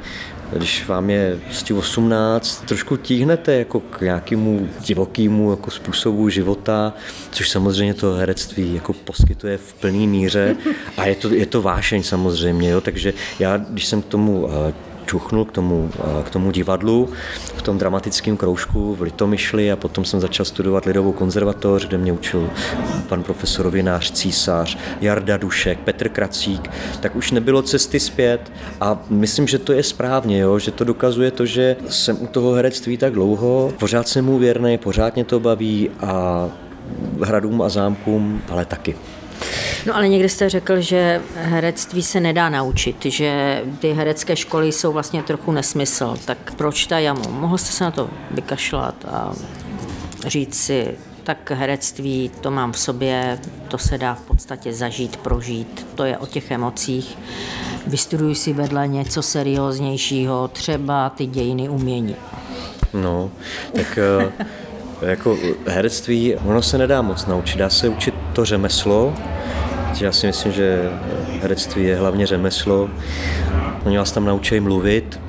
když 0.57 0.87
vám 0.87 1.09
je 1.09 1.39
prostě 1.45 1.73
18, 1.73 2.65
trošku 2.65 2.97
tíhnete 2.97 3.53
jako 3.53 3.79
k 3.79 4.01
nějakému 4.01 4.69
divokému 4.79 5.51
jako 5.51 5.71
způsobu 5.71 6.29
života, 6.29 6.93
což 7.31 7.49
samozřejmě 7.49 7.93
to 7.93 8.13
herectví 8.13 8.75
jako 8.75 8.93
poskytuje 8.93 9.57
v 9.57 9.73
plné 9.73 10.07
míře 10.07 10.55
a 10.97 11.05
je 11.05 11.15
to, 11.15 11.33
je 11.33 11.45
to 11.45 11.61
vášeň 11.61 12.03
samozřejmě, 12.03 12.69
jo, 12.69 12.81
takže 12.81 13.13
já, 13.39 13.57
když 13.57 13.85
jsem 13.85 14.01
k 14.01 14.05
tomu 14.05 14.49
eh, 14.49 14.73
čuchnul 15.05 15.45
k 15.45 15.51
tomu, 15.51 15.89
k 16.23 16.29
tomu 16.29 16.51
divadlu 16.51 17.09
v 17.55 17.61
tom 17.61 17.77
dramatickém 17.77 18.37
kroužku 18.37 18.95
v 18.95 19.01
Litomyšli 19.01 19.71
a 19.71 19.75
potom 19.75 20.05
jsem 20.05 20.19
začal 20.19 20.45
studovat 20.45 20.85
Lidovou 20.85 21.11
konzervatoř, 21.11 21.87
kde 21.87 21.97
mě 21.97 22.13
učil 22.13 22.49
pan 23.09 23.23
profesor 23.23 23.69
Vinář, 23.69 24.11
císař, 24.11 24.77
Jarda 25.01 25.37
Dušek, 25.37 25.79
Petr 25.79 26.09
Kracík, 26.09 26.71
tak 26.99 27.15
už 27.15 27.31
nebylo 27.31 27.61
cesty 27.61 27.99
zpět 27.99 28.51
a 28.81 28.99
myslím, 29.09 29.47
že 29.47 29.59
to 29.59 29.73
je 29.73 29.83
správně, 29.83 30.39
jo? 30.39 30.59
že 30.59 30.71
to 30.71 30.83
dokazuje 30.83 31.31
to, 31.31 31.45
že 31.45 31.75
jsem 31.89 32.17
u 32.21 32.27
toho 32.27 32.53
herectví 32.53 32.97
tak 32.97 33.13
dlouho, 33.13 33.73
pořád 33.79 34.07
jsem 34.07 34.25
mu 34.25 34.37
věrný, 34.37 34.77
pořád 34.77 35.15
mě 35.15 35.25
to 35.25 35.39
baví 35.39 35.89
a 35.99 36.49
hradům 37.21 37.61
a 37.61 37.69
zámkům, 37.69 38.41
ale 38.49 38.65
taky. 38.65 38.95
No 39.85 39.95
ale 39.95 40.07
někdy 40.07 40.29
jste 40.29 40.49
řekl, 40.49 40.81
že 40.81 41.21
herectví 41.35 42.03
se 42.03 42.19
nedá 42.19 42.49
naučit, 42.49 43.05
že 43.05 43.61
ty 43.79 43.93
herecké 43.93 44.35
školy 44.35 44.71
jsou 44.71 44.91
vlastně 44.91 45.23
trochu 45.23 45.51
nesmysl. 45.51 46.15
Tak 46.25 46.53
proč 46.55 46.85
ta 46.85 46.99
jamu? 46.99 47.31
Mohl 47.31 47.57
jste 47.57 47.71
se 47.71 47.83
na 47.83 47.91
to 47.91 48.09
vykašlat 48.31 49.05
a 49.07 49.33
říct 50.27 50.55
si, 50.55 50.87
tak 51.23 51.51
herectví 51.51 52.31
to 52.41 52.51
mám 52.51 52.71
v 52.71 52.79
sobě, 52.79 53.39
to 53.67 53.77
se 53.77 53.97
dá 53.97 54.13
v 54.13 54.21
podstatě 54.21 54.73
zažít, 54.73 55.17
prožít, 55.17 55.87
to 55.95 56.03
je 56.03 56.17
o 56.17 56.25
těch 56.25 56.51
emocích. 56.51 57.17
Vystuduji 57.87 58.35
si 58.35 58.53
vedle 58.53 58.87
něco 58.87 59.21
serióznějšího, 59.21 60.47
třeba 60.47 61.09
ty 61.09 61.25
dějiny 61.25 61.69
umění. 61.69 62.15
No, 62.93 63.31
tak 63.75 63.99
eh, 64.01 64.45
jako 65.01 65.37
herectví, 65.67 66.35
ono 66.35 66.61
se 66.61 66.77
nedá 66.77 67.01
moc 67.01 67.25
naučit, 67.25 67.57
dá 67.57 67.69
se 67.69 67.89
učit 67.89 68.15
to 68.33 68.45
řemeslo, 68.45 69.13
já 70.01 70.11
si 70.11 70.27
myslím, 70.27 70.51
že 70.51 70.89
herectví 71.41 71.83
je 71.83 71.95
hlavně 71.95 72.27
řemeslo. 72.27 72.89
Oni 73.85 73.97
vás 73.97 74.11
tam 74.11 74.25
naučí 74.25 74.59
mluvit, 74.59 75.19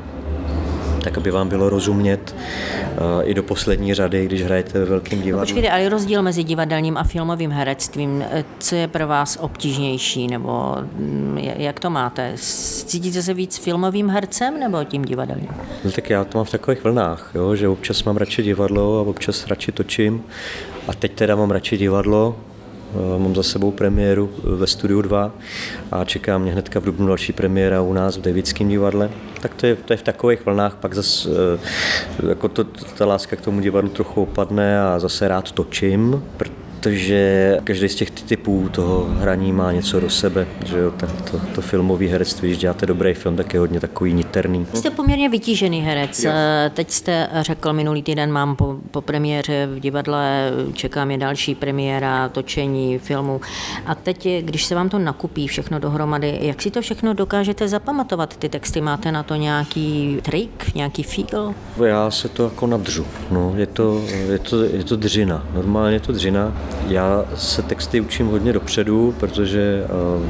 tak 1.03 1.19
aby 1.19 1.31
vám 1.31 1.49
bylo 1.49 1.69
rozumět 1.69 2.35
uh, 2.35 3.31
i 3.31 3.35
do 3.35 3.43
poslední 3.43 3.95
řady, 3.95 4.27
když 4.27 4.43
hrajete 4.43 4.79
ve 4.79 4.85
velkém 4.85 5.23
divadle. 5.23 5.47
Počkejte, 5.47 5.71
ale 5.71 5.89
rozdíl 5.89 6.23
mezi 6.23 6.45
divadelním 6.45 6.97
a 6.97 7.05
filmovým 7.05 7.51
herectvím, 7.51 8.25
eh, 8.31 8.45
co 8.59 8.75
je 8.75 8.89
pro 8.89 9.07
vás 9.07 9.39
obtížnější, 9.41 10.27
nebo 10.27 10.77
mm, 10.97 11.39
jak 11.39 11.81
to 11.81 11.91
máte? 11.91 12.33
Cítíte 12.87 13.23
se 13.23 13.35
víc 13.35 13.59
filmovým 13.59 14.09
hercem 14.09 14.61
nebo 14.61 14.85
tím 14.85 15.05
divadelním? 15.05 15.49
No, 15.85 15.91
tak 15.91 16.11
já 16.11 16.25
to 16.25 16.39
mám 16.39 16.45
v 16.45 16.51
takových 16.51 16.85
vlnách, 16.85 17.31
jo, 17.35 17.57
že 17.57 17.69
občas 17.69 18.05
mám 18.05 18.17
radši 18.17 18.43
divadlo 18.43 18.99
a 18.99 19.03
občas 19.03 19.47
radši 19.47 19.73
točím. 19.73 20.23
A 20.89 20.93
teď 20.93 21.13
teda 21.13 21.37
mám 21.37 21.51
radši 21.51 21.77
divadlo, 21.77 22.37
mám 23.19 23.35
za 23.35 23.43
sebou 23.43 23.71
premiéru 23.71 24.31
ve 24.45 24.67
Studiu 24.67 25.03
2 25.03 25.33
a 25.93 26.05
čeká 26.05 26.39
mě 26.39 26.53
hnedka 26.53 26.81
v 26.81 26.85
dubnu 26.85 27.07
další 27.07 27.33
premiéra 27.33 27.83
u 27.83 27.93
nás 27.93 28.17
v 28.17 28.21
Davidském 28.21 28.69
divadle. 28.69 29.11
Tak 29.41 29.55
to 29.55 29.67
je, 29.67 29.77
to 29.77 29.93
je 29.93 29.97
v 29.97 30.03
takových 30.03 30.47
vlnách, 30.47 30.75
pak 30.75 30.95
zase 30.95 31.29
eh, 32.25 32.29
jako 32.29 32.49
to, 32.49 32.65
ta 32.99 33.07
láska 33.07 33.37
k 33.37 33.41
tomu 33.41 33.61
divadlu 33.61 33.91
trochu 33.91 34.23
opadne 34.23 34.81
a 34.81 34.99
zase 34.99 35.29
rád 35.29 35.53
točím, 35.53 36.23
protože 36.37 36.62
každý 37.65 37.89
z 37.89 37.95
těch 37.95 38.11
typů 38.11 38.69
toho 38.73 39.07
hraní 39.19 39.53
má 39.53 39.73
něco 39.73 40.01
do 40.01 40.11
sebe, 40.11 40.47
že 40.65 40.79
jo, 40.79 40.91
tak 40.91 41.31
to, 41.31 41.41
to 41.55 41.61
filmové 41.61 42.07
herectví, 42.07 42.49
když 42.49 42.59
děláte 42.59 42.87
dobrý 42.87 43.15
film, 43.15 43.37
tak 43.37 43.55
je 43.55 43.61
hodně 43.61 43.81
takový 43.81 44.13
niterný. 44.13 44.67
Jste 44.75 44.91
poměrně 44.91 45.29
vytížený 45.29 45.81
herec. 45.81 46.25
Jo. 46.25 46.33
Teď 46.75 46.91
jste 46.91 47.29
řekl, 47.41 47.73
minulý 47.73 48.03
týden 48.03 48.33
mám 48.33 48.57
po, 48.57 48.77
po 48.91 49.01
premiéře 49.01 49.67
v 49.67 49.81
divadle, 49.81 50.51
čekám 50.73 51.11
je 51.11 51.19
další 51.19 51.55
premiéra, 51.55 52.29
točení 52.29 52.99
filmu. 52.99 53.41
A 53.87 53.95
teď, 53.95 54.29
když 54.41 54.65
se 54.65 54.75
vám 54.75 54.89
to 54.89 54.99
nakupí 54.99 55.49
všechno 55.49 55.79
dohromady, 55.79 56.39
jak 56.41 56.63
si 56.63 56.71
to 56.71 56.81
všechno 56.81 57.15
dokážete 57.15 57.69
zapamatovat? 57.69 58.37
Ty 58.37 58.49
texty 58.49 58.81
máte 58.81 59.13
na 59.13 59.23
to 59.23 59.35
nějaký 59.35 60.19
trik, 60.23 60.75
nějaký 60.75 61.03
feel? 61.03 61.55
Já 61.85 62.11
se 62.11 62.29
to 62.29 62.45
jako 62.45 62.67
nadřu. 62.67 63.07
No, 63.31 63.53
je, 63.57 63.67
to, 63.67 64.03
je, 64.29 64.39
to, 64.39 64.63
je 64.63 64.85
to 64.85 64.97
dřina. 64.97 65.47
Normálně 65.55 65.97
je 65.97 66.01
to 66.01 66.13
dřina. 66.13 66.53
Já 66.89 67.25
se 67.35 67.63
texty 67.63 68.01
učím 68.01 68.27
hodně 68.27 68.53
dopředu, 68.53 69.15
protože 69.21 69.85
uh, 70.17 70.27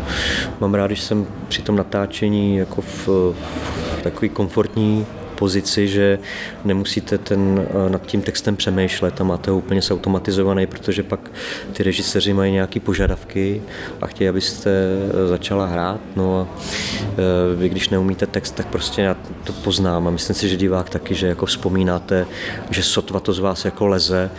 mám 0.61 0.75
rád, 0.75 0.87
když 0.87 1.01
jsem 1.01 1.27
při 1.49 1.63
tom 1.63 1.77
natáčení 1.77 2.57
jako 2.57 2.81
v, 2.83 3.09
v 3.09 4.03
takový 4.03 4.29
komfortní 4.29 5.07
pozici, 5.33 5.89
že 5.89 6.19
nemusíte 6.65 7.19
ten, 7.19 7.67
eh, 7.87 7.91
nad 7.91 8.07
tím 8.07 8.23
textem 8.23 8.57
přemýšlet 8.57 9.21
a 9.21 9.25
máte 9.25 9.51
ho 9.51 9.59
úplně 9.59 9.83
zautomatizovaný, 9.83 10.67
protože 10.67 11.03
pak 11.03 11.31
ty 11.73 11.83
režiseři 11.83 12.33
mají 12.33 12.53
nějaké 12.53 12.81
požadavky 12.81 13.63
a 14.01 14.07
chtějí, 14.07 14.29
abyste 14.29 14.71
eh, 14.71 15.29
začala 15.29 15.67
hrát. 15.67 16.01
No 16.17 16.41
a 16.41 16.49
eh, 17.11 17.57
vy, 17.57 17.69
když 17.69 17.89
neumíte 17.89 18.27
text, 18.27 18.55
tak 18.55 18.67
prostě 18.67 19.03
já 19.03 19.17
to 19.45 19.53
poznám 19.53 20.09
a 20.09 20.11
myslím 20.11 20.37
si, 20.37 20.49
že 20.49 20.57
divák 20.57 20.91
taky, 20.91 21.15
že 21.15 21.27
jako 21.27 21.47
vzpomínáte, 21.47 22.27
že 22.71 22.83
sotva 22.83 23.21
to 23.21 23.33
z 23.33 23.39
vás 23.39 23.65
jako 23.65 23.87
leze 23.87 24.31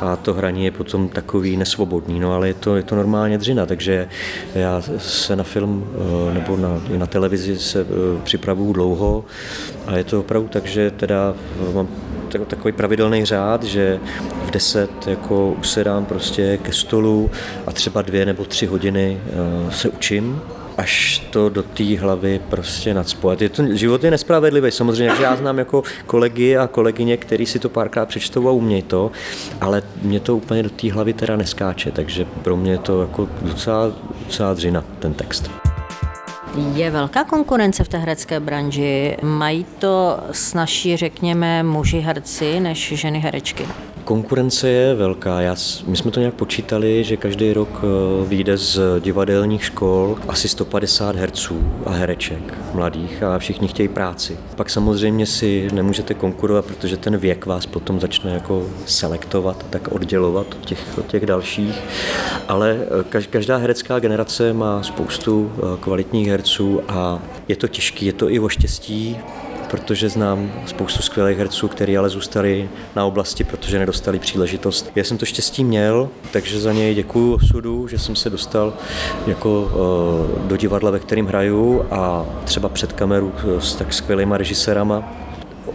a 0.00 0.16
to 0.16 0.34
hraní 0.34 0.64
je 0.64 0.70
potom 0.70 1.08
takový 1.08 1.56
nesvobodný, 1.56 2.20
no 2.20 2.32
ale 2.32 2.48
je 2.48 2.54
to, 2.54 2.76
je 2.76 2.82
to 2.82 2.96
normálně 2.96 3.38
dřina, 3.38 3.66
takže 3.66 4.08
já 4.54 4.82
se 4.98 5.36
na 5.36 5.44
film 5.44 5.90
nebo 6.32 6.56
na, 6.56 6.82
na 6.98 7.06
televizi 7.06 7.58
se 7.58 7.86
připravuju 8.24 8.72
dlouho 8.72 9.24
a 9.86 9.96
je 9.96 10.04
to 10.04 10.20
opravdu 10.20 10.37
takže 10.50 10.90
teda 10.90 11.34
eh, 11.70 11.74
mám 11.74 11.88
takový 12.46 12.72
pravidelný 12.72 13.24
řád, 13.24 13.62
že 13.62 14.00
v 14.44 14.50
10 14.50 15.06
jako 15.06 15.56
usedám 15.60 16.04
prostě 16.04 16.58
ke 16.62 16.72
stolu 16.72 17.30
a 17.66 17.72
třeba 17.72 18.02
dvě 18.02 18.26
nebo 18.26 18.44
tři 18.44 18.66
hodiny 18.66 19.20
eh, 19.26 19.72
se 19.72 19.88
učím 19.88 20.40
až 20.78 21.26
to 21.30 21.48
do 21.48 21.62
té 21.62 21.98
hlavy 21.98 22.40
prostě 22.48 22.94
nadspojit. 22.94 23.42
Je 23.42 23.48
to, 23.48 23.76
život 23.76 24.04
je 24.04 24.10
nespravedlivý, 24.10 24.70
samozřejmě, 24.70 25.16
že 25.16 25.22
já 25.22 25.36
znám 25.36 25.58
jako 25.58 25.82
kolegy 26.06 26.56
a 26.56 26.66
kolegyně, 26.66 27.16
který 27.16 27.46
si 27.46 27.58
to 27.58 27.68
párkrát 27.68 28.06
přečtou 28.06 28.48
a 28.48 28.52
umějí 28.52 28.82
to, 28.82 29.10
ale 29.60 29.82
mě 30.02 30.20
to 30.20 30.36
úplně 30.36 30.62
do 30.62 30.70
té 30.70 30.92
hlavy 30.92 31.12
teda 31.12 31.36
neskáče, 31.36 31.90
takže 31.90 32.24
pro 32.42 32.56
mě 32.56 32.72
je 32.72 32.78
to 32.78 33.02
jako 33.02 33.28
docela, 33.42 33.92
docela 34.26 34.54
dřina, 34.54 34.84
ten 34.98 35.14
text. 35.14 35.67
Je 36.74 36.90
velká 36.90 37.24
konkurence 37.24 37.84
v 37.84 37.88
té 37.88 37.98
herecké 37.98 38.40
branži. 38.40 39.16
Mají 39.22 39.66
to 39.78 40.20
snažší, 40.32 40.96
řekněme, 40.96 41.62
muži 41.62 42.00
herci 42.00 42.60
než 42.60 42.92
ženy 42.96 43.18
herečky? 43.18 43.68
Konkurence 44.08 44.68
je 44.68 44.94
velká. 44.94 45.40
Já, 45.40 45.56
my 45.86 45.96
jsme 45.96 46.10
to 46.10 46.20
nějak 46.20 46.34
počítali, 46.34 47.04
že 47.04 47.16
každý 47.16 47.52
rok 47.52 47.68
eh, 47.74 48.28
vyjde 48.28 48.56
z 48.56 48.80
divadelních 49.00 49.64
škol 49.64 50.18
asi 50.28 50.48
150 50.48 51.16
herců 51.16 51.72
a 51.86 51.90
hereček 51.90 52.54
mladých 52.74 53.22
a 53.22 53.38
všichni 53.38 53.68
chtějí 53.68 53.88
práci. 53.88 54.38
Pak 54.56 54.70
samozřejmě 54.70 55.26
si 55.26 55.68
nemůžete 55.72 56.14
konkurovat, 56.14 56.64
protože 56.64 56.96
ten 56.96 57.16
věk 57.16 57.46
vás 57.46 57.66
potom 57.66 58.00
začne 58.00 58.34
jako 58.34 58.66
selektovat, 58.86 59.66
tak 59.70 59.88
oddělovat 59.88 60.46
od 60.54 60.66
těch, 60.66 60.98
od 60.98 61.06
těch 61.06 61.26
dalších. 61.26 61.80
Ale 62.48 62.78
eh, 63.12 63.22
každá 63.30 63.56
herecká 63.56 63.98
generace 63.98 64.52
má 64.52 64.82
spoustu 64.82 65.52
eh, 65.56 65.60
kvalitních 65.80 66.28
herců 66.28 66.80
a 66.88 67.22
je 67.48 67.56
to 67.56 67.68
těžké, 67.68 68.04
je 68.04 68.12
to 68.12 68.30
i 68.30 68.38
o 68.38 68.48
štěstí, 68.48 69.16
protože 69.70 70.08
znám 70.08 70.52
spoustu 70.66 71.02
skvělých 71.02 71.38
herců, 71.38 71.68
kteří 71.68 71.98
ale 71.98 72.08
zůstali 72.08 72.70
na 72.96 73.04
oblasti, 73.04 73.44
protože 73.44 73.78
nedostali 73.78 74.18
příležitost. 74.18 74.90
Já 74.94 75.04
jsem 75.04 75.18
to 75.18 75.26
štěstí 75.26 75.64
měl, 75.64 76.08
takže 76.32 76.60
za 76.60 76.72
něj 76.72 76.94
děkuji 76.94 77.34
osudu, 77.34 77.88
že 77.88 77.98
jsem 77.98 78.16
se 78.16 78.30
dostal 78.30 78.72
jako 79.26 79.70
eh, 79.70 80.48
do 80.48 80.56
divadla, 80.56 80.90
ve 80.90 80.98
kterým 80.98 81.26
hraju 81.26 81.84
a 81.90 82.26
třeba 82.44 82.68
před 82.68 82.92
kameru 82.92 83.32
s 83.58 83.74
tak 83.74 83.92
skvělýma 83.92 84.36
režisérama, 84.36 85.12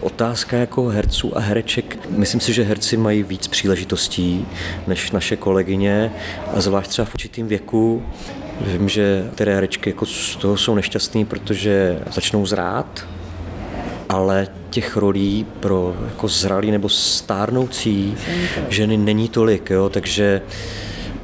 otázka 0.00 0.56
jako 0.56 0.84
herců 0.84 1.36
a 1.36 1.40
hereček. 1.40 1.98
Myslím 2.10 2.40
si, 2.40 2.52
že 2.52 2.62
herci 2.62 2.96
mají 2.96 3.22
víc 3.22 3.46
příležitostí 3.46 4.46
než 4.86 5.10
naše 5.10 5.36
kolegyně 5.36 6.12
a 6.54 6.60
zvlášť 6.60 6.90
třeba 6.90 7.04
v 7.04 7.14
určitým 7.14 7.48
věku. 7.48 8.02
Vím, 8.60 8.88
že 8.88 9.30
které 9.34 9.54
herečky 9.54 9.90
jako 9.90 10.06
z 10.06 10.36
toho 10.36 10.56
jsou 10.56 10.74
nešťastné, 10.74 11.24
protože 11.24 12.00
začnou 12.12 12.46
zrát, 12.46 13.06
ale 14.08 14.48
těch 14.70 14.96
rolí 14.96 15.46
pro 15.60 15.96
jako 16.06 16.28
zralý 16.28 16.70
nebo 16.70 16.88
stárnoucí 16.88 18.16
ženy 18.68 18.96
není 18.96 19.28
tolik, 19.28 19.70
jo, 19.70 19.88
takže 19.88 20.42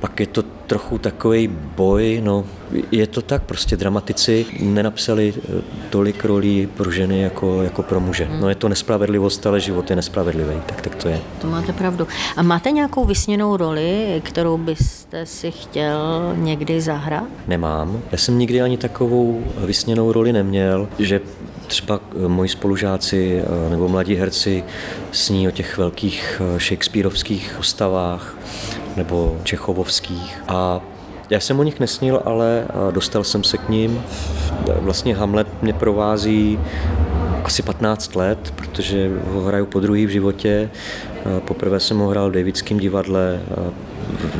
pak 0.00 0.20
je 0.20 0.26
to 0.26 0.42
trochu 0.42 0.98
takový 0.98 1.48
boj, 1.76 2.20
no 2.24 2.44
je 2.92 3.06
to 3.06 3.22
tak, 3.22 3.42
prostě 3.42 3.76
dramatici 3.76 4.46
nenapsali 4.60 5.34
eh, 5.36 5.62
tolik 5.90 6.24
rolí 6.24 6.68
pro 6.76 6.90
ženy 6.90 7.20
jako, 7.20 7.62
jako 7.62 7.82
pro 7.82 8.00
muže. 8.00 8.28
No 8.40 8.48
je 8.48 8.54
to 8.54 8.68
nespravedlivost, 8.68 9.46
ale 9.46 9.60
život 9.60 9.90
je 9.90 9.96
nespravedlivý, 9.96 10.54
tak, 10.66 10.80
tak 10.80 10.94
to 10.94 11.08
je. 11.08 11.20
To 11.40 11.46
máte 11.46 11.72
pravdu. 11.72 12.06
A 12.36 12.42
máte 12.42 12.70
nějakou 12.70 13.04
vysněnou 13.04 13.56
roli, 13.56 14.22
kterou 14.24 14.58
byste 14.58 15.26
si 15.26 15.50
chtěl 15.50 16.32
někdy 16.36 16.80
zahrát? 16.80 17.28
Nemám. 17.48 18.02
Já 18.12 18.18
jsem 18.18 18.38
nikdy 18.38 18.62
ani 18.62 18.76
takovou 18.76 19.44
vysněnou 19.56 20.12
roli 20.12 20.32
neměl, 20.32 20.88
že 20.98 21.20
třeba 21.70 22.00
eh, 22.24 22.28
moji 22.28 22.48
spolužáci 22.48 23.42
eh, 23.42 23.70
nebo 23.70 23.88
mladí 23.88 24.14
herci 24.14 24.64
sní 25.12 25.48
o 25.48 25.50
těch 25.50 25.78
velkých 25.78 26.42
eh, 26.44 26.61
Shakespeareovských 26.61 27.54
postavách 27.56 28.37
nebo 28.96 29.38
Čechovovských 29.44 30.42
a 30.48 30.80
já 31.30 31.40
jsem 31.40 31.61
o 31.61 31.62
nich 31.62 31.80
nesnil, 31.80 32.22
ale 32.24 32.64
dostal 32.90 33.24
jsem 33.24 33.44
se 33.44 33.59
k 33.59 33.68
ním. 33.68 34.02
Vlastně 34.80 35.14
Hamlet 35.14 35.62
mě 35.62 35.72
provází 35.72 36.59
asi 37.44 37.62
15 37.62 38.16
let, 38.16 38.52
protože 38.56 39.11
ho 39.26 39.40
hraju 39.40 39.66
po 39.66 39.80
druhý 39.80 40.06
v 40.06 40.11
životě. 40.11 40.70
Poprvé 41.44 41.80
jsem 41.80 41.98
ho 41.98 42.09
hrál 42.09 42.30
v 42.30 42.33
Davidském 42.33 42.78
divadle 42.78 43.40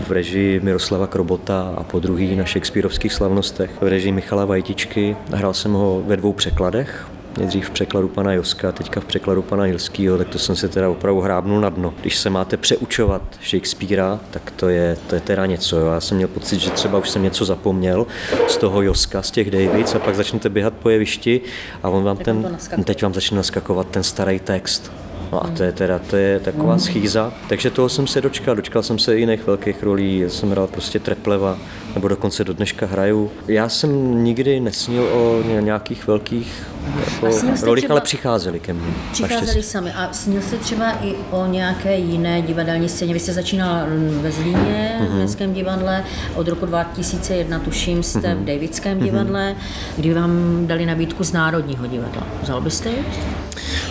v 0.09 0.11
režii 0.11 0.61
Miroslava 0.61 1.07
Krobota 1.07 1.75
a 1.77 1.83
po 1.83 1.99
druhý 1.99 2.37
na 2.37 2.45
Shakespeareovských 2.45 3.12
slavnostech 3.12 3.71
v 3.81 3.88
režii 3.88 4.12
Michala 4.12 4.45
Vajtičky. 4.45 5.16
Hrál 5.33 5.55
jsem 5.55 5.73
ho 5.73 6.03
ve 6.07 6.16
dvou 6.16 6.33
překladech, 6.33 7.07
nejdřív 7.38 7.66
v 7.66 7.71
překladu 7.71 8.09
pana 8.09 8.33
Joska, 8.33 8.73
teďka 8.73 9.01
v 9.01 9.05
překladu 9.05 9.43
pana 9.43 9.66
Jilského, 9.66 10.19
tak 10.19 10.29
to 10.29 10.38
jsem 10.38 10.57
si 10.57 10.69
teda 10.69 10.88
opravdu 10.88 11.21
hrábnul 11.21 11.61
na 11.61 11.69
dno. 11.69 11.95
Když 12.01 12.19
se 12.19 12.31
máte 12.31 12.57
přeučovat 12.57 13.23
Shakespearea, 13.51 14.21
tak 14.31 14.51
to 14.51 14.69
je, 14.69 14.97
to 15.07 15.14
je 15.14 15.21
teda 15.21 15.47
něco. 15.47 15.79
Jo. 15.79 15.87
Já 15.87 16.01
jsem 16.01 16.16
měl 16.16 16.29
pocit, 16.29 16.59
že 16.59 16.71
třeba 16.71 16.99
už 16.99 17.11
jsem 17.11 17.23
něco 17.23 17.45
zapomněl 17.45 18.07
z 18.49 18.57
toho 18.57 18.83
Joska, 18.83 19.23
z 19.23 19.31
těch 19.31 19.51
Davids 19.51 19.95
a 19.95 19.99
pak 19.99 20.14
začnete 20.14 20.49
běhat 20.49 20.75
po 20.75 20.90
jevišti 20.90 21.40
a 21.83 21.88
on 21.88 22.05
vám 22.05 22.16
ten, 22.16 22.59
teď 22.85 23.03
vám 23.03 23.14
začne 23.14 23.37
naskakovat 23.37 23.87
ten 23.87 24.03
starý 24.03 24.40
text. 24.40 24.93
No 25.33 25.45
a 25.45 25.49
to 25.49 25.62
je 25.62 25.73
teda 25.73 25.99
to 25.99 26.16
je 26.16 26.40
taková 26.40 26.79
schýza. 26.79 27.33
Takže 27.49 27.71
toho 27.71 27.88
jsem 27.88 28.07
se 28.07 28.21
dočkal. 28.21 28.57
Dočkal 28.57 28.83
jsem 28.83 28.99
se 28.99 29.16
i 29.16 29.21
jiných 29.21 29.47
velkých 29.47 29.83
rolí. 29.83 30.25
Jsem 30.29 30.51
hrál 30.51 30.66
prostě 30.66 30.99
Trepleva, 30.99 31.59
nebo 31.94 32.09
dokonce 32.09 32.44
do 32.44 32.53
dneška 32.53 32.87
hraju. 32.87 33.31
Já 33.48 33.68
jsem 33.68 34.24
nikdy 34.24 34.61
nesnil 34.61 35.03
o 35.03 35.42
nějakých 35.61 36.07
velkých 36.07 36.66
jako 37.05 37.26
rolích, 37.62 37.85
třeba... 37.85 37.94
ale 37.94 38.00
přicházeli 38.00 38.61
ke 38.61 38.72
mně. 38.72 38.87
Přicházeli 39.12 39.62
sami. 39.62 39.92
A 39.92 40.12
snil 40.12 40.42
jste 40.42 40.57
třeba 40.57 40.90
i 41.03 41.14
o 41.31 41.46
nějaké 41.46 41.96
jiné 41.96 42.42
divadelní 42.42 42.88
scéně? 42.88 43.14
Vy 43.14 43.20
jste 43.20 43.33
začínal 43.33 43.87
ve 44.20 44.31
Zlíně, 44.31 44.98
mm-hmm. 45.00 45.07
v 45.07 45.14
Městském 45.14 45.55
divadle. 45.55 46.05
Od 46.35 46.48
roku 46.48 46.66
2001, 46.66 47.59
tuším, 47.59 48.03
jste 48.03 48.18
mm-hmm. 48.18 48.37
v 48.37 48.44
Davidském 48.44 48.98
mm-hmm. 48.98 49.05
divadle, 49.05 49.55
kdy 49.96 50.14
vám 50.14 50.66
dali 50.66 50.87
nabídku 50.87 51.24
z 51.24 51.33
Národního 51.33 51.87
divadla. 51.87 52.26
Vzal 52.42 52.61
byste 52.61 52.88
ji? 52.88 53.05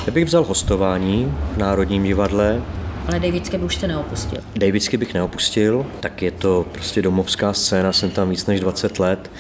Já 0.06 0.14
bych 0.14 0.26
vzal 0.26 0.44
hostování 0.44 1.34
v 1.54 1.58
Národním 1.58 2.04
divadle, 2.04 2.62
ale 3.08 3.20
Davidské 3.20 3.58
by 3.58 3.66
už 3.66 3.76
jste 3.76 3.88
neopustil. 3.88 4.40
Davidské 4.56 4.98
bych 4.98 5.14
neopustil, 5.14 5.86
tak 6.00 6.22
je 6.22 6.32
to 6.32 6.66
prostě 6.72 7.02
domovská 7.02 7.54
scéna, 7.54 7.94
jsem 7.94 8.10
tam 8.10 8.30
víc 8.30 8.46
než 8.46 8.60
20 8.60 9.00
let. 9.00 9.32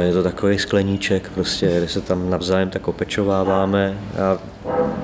Je 0.00 0.12
to 0.12 0.22
takový 0.22 0.58
skleníček, 0.58 1.30
prostě, 1.34 1.74
kde 1.78 1.88
se 1.88 2.00
tam 2.00 2.30
navzájem 2.30 2.70
tak 2.70 2.88
opečováváme. 2.88 3.98
Já 4.16 4.38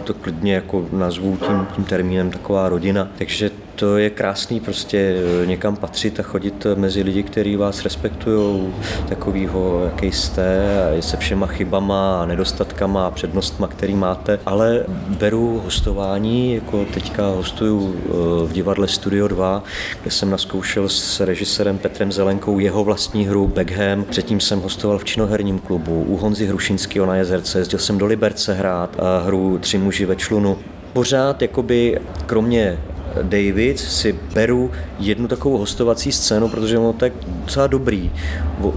to 0.04 0.14
klidně 0.14 0.54
jako 0.54 0.86
nazvu 0.92 1.38
tím, 1.46 1.66
tím 1.74 1.84
termínem 1.84 2.30
taková 2.30 2.68
rodina. 2.68 3.08
Takže 3.18 3.50
to 3.80 3.96
je 3.96 4.10
krásný 4.10 4.60
prostě 4.60 5.16
eh, 5.42 5.46
někam 5.46 5.76
patřit 5.76 6.20
a 6.20 6.22
chodit 6.22 6.66
mezi 6.74 7.02
lidi, 7.02 7.22
kteří 7.22 7.56
vás 7.56 7.82
respektují, 7.82 8.74
takovýho, 9.08 9.82
jaký 9.84 10.12
jste, 10.12 10.66
se 11.00 11.16
všema 11.16 11.46
chybama 11.46 12.22
a 12.22 12.26
nedostatkama 12.26 13.06
a 13.06 13.10
přednostma, 13.10 13.66
který 13.66 13.94
máte. 13.94 14.38
Ale 14.46 14.84
beru 15.18 15.60
hostování, 15.64 16.54
jako 16.54 16.84
teďka 16.94 17.28
hostuju 17.28 17.96
eh, 17.96 18.10
v 18.46 18.52
divadle 18.52 18.88
Studio 18.88 19.28
2, 19.28 19.62
kde 20.02 20.10
jsem 20.10 20.30
naskoušel 20.30 20.88
s 20.88 21.20
režisérem 21.20 21.78
Petrem 21.78 22.12
Zelenkou 22.12 22.58
jeho 22.58 22.84
vlastní 22.84 23.26
hru 23.26 23.46
Beckham. 23.46 24.04
Předtím 24.04 24.40
jsem 24.40 24.60
hostoval 24.60 24.98
v 24.98 25.04
činoherním 25.04 25.58
klubu 25.58 26.02
u 26.02 26.16
Honzy 26.16 26.46
Hrušinského 26.46 27.06
na 27.06 27.16
Jezerce, 27.16 27.58
jezdil 27.58 27.78
jsem 27.78 27.98
do 27.98 28.06
Liberce 28.06 28.54
hrát 28.54 28.96
a 29.00 29.18
hru 29.18 29.58
Tři 29.58 29.78
muži 29.78 30.06
ve 30.06 30.16
člunu 30.16 30.58
pořád 30.92 31.42
jakoby 31.42 32.00
kromě 32.26 32.78
David 33.22 33.78
si 33.78 34.12
beru 34.34 34.70
jednu 34.98 35.28
takovou 35.28 35.58
hostovací 35.58 36.12
scénu, 36.12 36.48
protože 36.48 36.78
ono 36.78 36.92
tak 36.92 37.12
docela 37.26 37.66
dobrý 37.66 38.10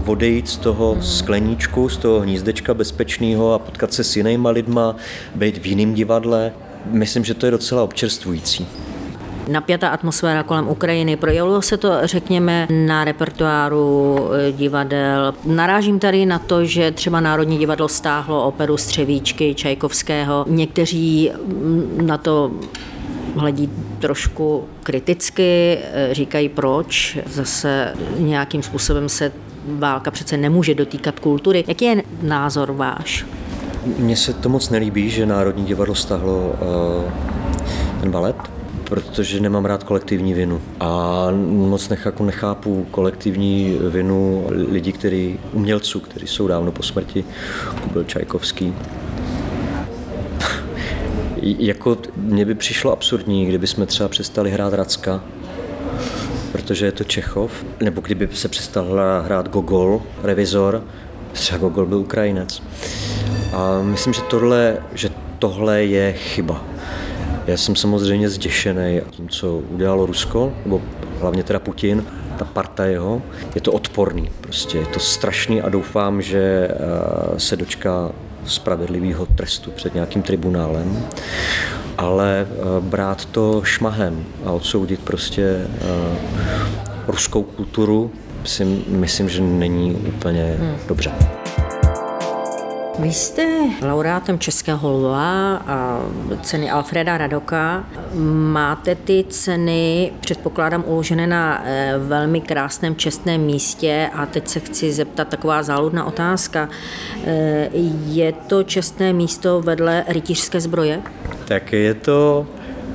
odejít 0.06 0.48
z 0.48 0.56
toho 0.56 0.96
skleníčku, 1.00 1.88
z 1.88 1.96
toho 1.96 2.20
hnízdečka 2.20 2.74
bezpečného 2.74 3.52
a 3.52 3.58
potkat 3.58 3.92
se 3.92 4.04
s 4.04 4.16
jinýma 4.16 4.50
lidma, 4.50 4.96
být 5.34 5.58
v 5.58 5.66
jiném 5.66 5.94
divadle. 5.94 6.52
Myslím, 6.86 7.24
že 7.24 7.34
to 7.34 7.46
je 7.46 7.52
docela 7.52 7.82
občerstvující 7.82 8.66
napjatá 9.48 9.88
atmosféra 9.88 10.42
kolem 10.42 10.68
Ukrajiny. 10.68 11.16
Projevilo 11.16 11.62
se 11.62 11.76
to, 11.76 11.90
řekněme, 12.04 12.66
na 12.70 13.04
repertoáru 13.04 14.18
eh, 14.32 14.52
divadel. 14.52 15.34
Narážím 15.44 15.98
tady 15.98 16.26
na 16.26 16.38
to, 16.38 16.64
že 16.64 16.90
třeba 16.90 17.20
Národní 17.20 17.58
divadlo 17.58 17.88
stáhlo 17.88 18.44
operu 18.44 18.76
Střevíčky 18.76 19.54
Čajkovského. 19.54 20.44
Někteří 20.48 21.30
mm, 21.46 22.06
na 22.06 22.18
to 22.18 22.50
hledí 23.36 23.70
trošku 23.98 24.64
kriticky, 24.82 25.78
eh, 25.82 26.08
říkají 26.14 26.48
proč, 26.48 27.18
zase 27.26 27.94
nějakým 28.18 28.62
způsobem 28.62 29.08
se 29.08 29.32
válka 29.66 30.10
přece 30.10 30.36
nemůže 30.36 30.74
dotýkat 30.74 31.20
kultury. 31.20 31.64
Jaký 31.66 31.84
je 31.84 32.02
názor 32.22 32.72
váš? 32.72 33.26
Mně 33.98 34.16
se 34.16 34.32
to 34.32 34.48
moc 34.48 34.70
nelíbí, 34.70 35.10
že 35.10 35.26
Národní 35.26 35.64
divadlo 35.64 35.94
stáhlo 35.94 36.36
uh, 36.36 37.12
ten 38.00 38.10
balet, 38.10 38.36
protože 38.84 39.40
nemám 39.40 39.64
rád 39.64 39.82
kolektivní 39.82 40.34
vinu. 40.34 40.60
A 40.80 41.26
moc 41.46 41.88
nechápu, 41.88 42.24
nechápu 42.24 42.86
kolektivní 42.90 43.78
vinu 43.90 44.46
lidí, 44.48 44.92
který, 44.92 45.38
umělců, 45.52 46.00
kteří 46.00 46.26
jsou 46.26 46.46
dávno 46.46 46.72
po 46.72 46.82
smrti, 46.82 47.24
jako 47.74 47.88
byl 47.88 48.04
Čajkovský, 48.04 48.74
jako 51.44 51.98
mně 52.16 52.44
by 52.44 52.54
přišlo 52.54 52.92
absurdní, 52.92 53.46
kdyby 53.46 53.66
jsme 53.66 53.86
třeba 53.86 54.08
přestali 54.08 54.50
hrát 54.50 54.72
Racka, 54.72 55.24
protože 56.52 56.86
je 56.86 56.92
to 56.92 57.04
Čechov, 57.04 57.64
nebo 57.80 58.00
kdyby 58.00 58.28
se 58.32 58.48
přestal 58.48 58.86
hrát 59.24 59.48
Gogol, 59.48 60.02
Revizor, 60.22 60.84
třeba 61.32 61.58
Gogol 61.58 61.86
byl 61.86 61.98
Ukrajinec. 61.98 62.62
A 63.52 63.82
myslím, 63.82 64.12
že 64.12 64.20
tohle, 64.22 64.76
že 64.94 65.10
tohle 65.38 65.84
je 65.84 66.12
chyba. 66.12 66.64
Já 67.46 67.56
jsem 67.56 67.76
samozřejmě 67.76 68.28
zděšený 68.28 69.00
tím, 69.10 69.28
co 69.28 69.56
udělalo 69.56 70.06
Rusko, 70.06 70.52
nebo 70.64 70.82
hlavně 71.20 71.42
teda 71.42 71.58
Putin, 71.58 72.04
ta 72.38 72.44
parta 72.44 72.84
jeho. 72.84 73.22
Je 73.54 73.60
to 73.60 73.72
odporný, 73.72 74.30
prostě 74.40 74.78
je 74.78 74.86
to 74.86 75.00
strašný 75.00 75.62
a 75.62 75.68
doufám, 75.68 76.22
že 76.22 76.68
eh, 76.70 77.40
se 77.40 77.56
dočká 77.56 78.12
spravedlivého 78.46 79.26
trestu 79.26 79.70
před 79.70 79.94
nějakým 79.94 80.22
tribunálem, 80.22 81.06
ale 81.98 82.46
eh, 82.50 82.80
brát 82.80 83.24
to 83.24 83.60
šmahem 83.64 84.24
a 84.44 84.52
odsoudit 84.52 85.00
prostě 85.00 85.42
eh, 85.42 86.18
ruskou 87.06 87.42
kulturu 87.42 88.10
si 88.44 88.64
myslím, 88.88 89.28
že 89.28 89.40
není 89.40 89.94
úplně 89.94 90.56
hmm. 90.58 90.76
dobře. 90.88 91.12
Vy 92.98 93.12
jste 93.12 93.46
laureátem 93.82 94.38
Českého 94.38 94.92
lva 94.92 95.56
a 95.56 96.00
ceny 96.42 96.70
Alfreda 96.70 97.18
Radoka. 97.18 97.84
Máte 98.52 98.94
ty 98.94 99.24
ceny, 99.28 100.12
předpokládám, 100.20 100.84
uložené 100.86 101.26
na 101.26 101.62
eh, 101.64 101.94
velmi 101.98 102.40
krásném 102.40 102.96
čestném 102.96 103.40
místě 103.40 104.10
a 104.14 104.26
teď 104.26 104.48
se 104.48 104.60
chci 104.60 104.92
zeptat 104.92 105.28
taková 105.28 105.62
záludná 105.62 106.04
otázka. 106.04 106.68
Eh, 107.24 107.68
je 108.06 108.32
to 108.32 108.62
čestné 108.62 109.12
místo 109.12 109.60
vedle 109.60 110.04
rytířské 110.08 110.60
zbroje? 110.60 111.02
Tak 111.44 111.72
je 111.72 111.94
to, 111.94 112.46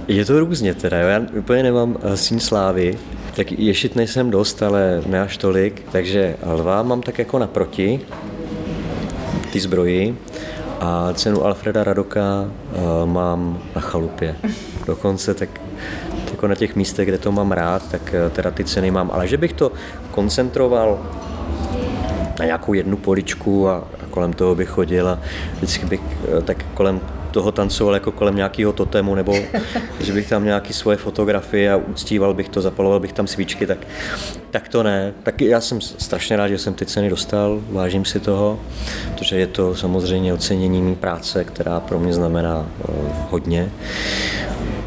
je 0.07 0.25
to 0.25 0.39
různě 0.39 0.73
teda. 0.73 0.97
Já 0.97 1.21
úplně 1.38 1.63
nemám 1.63 1.97
eh, 2.01 2.17
sín 2.17 2.39
slávy, 2.39 2.97
tak 3.35 3.51
ješit 3.51 3.95
nejsem 3.95 4.31
dost, 4.31 4.63
ale 4.63 5.01
ne 5.07 5.21
až 5.21 5.38
tolik, 5.38 5.85
takže 5.91 6.35
lva 6.43 6.83
mám 6.83 7.01
tak 7.01 7.19
jako 7.19 7.39
naproti, 7.39 7.99
ty 9.51 9.59
zbroji 9.59 10.17
a 10.79 11.13
cenu 11.13 11.45
Alfreda 11.45 11.83
Radoka 11.83 12.21
uh, 12.45 13.09
mám 13.09 13.59
na 13.75 13.81
chalupě. 13.81 14.35
Dokonce 14.88 15.33
tak 15.33 15.49
jako 16.31 16.47
na 16.47 16.55
těch 16.55 16.75
místech, 16.75 17.07
kde 17.07 17.17
to 17.17 17.31
mám 17.31 17.51
rád, 17.51 17.91
tak 17.91 18.01
uh, 18.25 18.31
teda 18.31 18.51
ty 18.51 18.63
ceny 18.63 18.91
mám. 18.91 19.12
Ale 19.13 19.27
že 19.27 19.38
bych 19.38 19.53
to 19.53 19.71
koncentroval 20.12 20.99
na 22.39 22.45
nějakou 22.45 22.73
jednu 22.73 22.97
poličku 22.97 23.69
a, 23.69 23.75
a 23.75 24.05
kolem 24.09 24.33
toho 24.33 24.55
bych 24.55 24.69
chodil 24.69 25.09
a 25.09 25.19
vždycky 25.55 25.85
bych 25.85 26.01
uh, 26.01 26.43
tak 26.43 26.65
kolem 26.73 27.01
toho 27.31 27.51
tancoval 27.51 27.93
jako 27.93 28.11
kolem 28.11 28.35
nějakého 28.35 28.73
totému, 28.73 29.15
nebo 29.15 29.35
že 29.99 30.13
bych 30.13 30.29
tam 30.29 30.45
nějaký 30.45 30.73
svoje 30.73 30.97
fotografie 30.97 31.71
a 31.71 31.75
uctíval 31.75 32.33
bych 32.33 32.49
to, 32.49 32.61
zapaloval 32.61 32.99
bych 32.99 33.13
tam 33.13 33.27
svíčky, 33.27 33.67
tak, 33.67 33.77
tak 34.51 34.69
to 34.69 34.83
ne. 34.83 35.13
Tak 35.23 35.41
já 35.41 35.61
jsem 35.61 35.81
strašně 35.81 36.37
rád, 36.37 36.47
že 36.47 36.57
jsem 36.57 36.73
ty 36.73 36.85
ceny 36.85 37.09
dostal, 37.09 37.59
vážím 37.69 38.05
si 38.05 38.19
toho, 38.19 38.59
protože 39.13 39.39
je 39.39 39.47
to 39.47 39.75
samozřejmě 39.75 40.33
ocenění 40.33 40.81
mý 40.81 40.95
práce, 40.95 41.43
která 41.43 41.79
pro 41.79 41.99
mě 41.99 42.13
znamená 42.13 42.65
uh, 42.89 42.95
hodně 43.29 43.71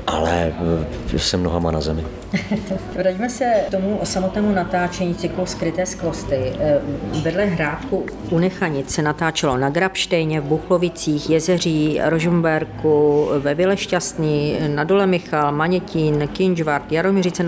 ale 0.07 0.55
eh, 1.15 1.19
jsem 1.19 1.43
nohama 1.43 1.71
na 1.71 1.81
zemi. 1.81 2.05
Vraťme 2.97 3.29
se 3.29 3.45
k 3.69 3.71
tomu 3.71 4.01
samotnému 4.05 4.53
natáčení 4.53 5.15
cyklu 5.15 5.47
Skryté 5.47 5.87
skvosty. 5.87 6.53
Eh, 6.61 6.81
vedle 7.23 7.45
hrádku 7.45 8.07
Unechanic 8.31 8.91
se 8.91 9.03
natáčelo 9.03 9.57
na 9.57 9.71
Grabštejně, 9.71 10.41
v 10.41 10.45
Buchlovicích, 10.45 11.31
Jezeří, 11.31 12.01
Rožumberku, 12.05 13.29
ve 13.39 13.55
Vile 13.55 13.77
Šťastný, 13.77 14.57
na 14.69 14.85
Dole 14.85 15.07
Michal, 15.07 15.53
Manětín, 15.53 16.29
Kinžvart, 16.33 16.93
Jaroměřice 16.93 17.43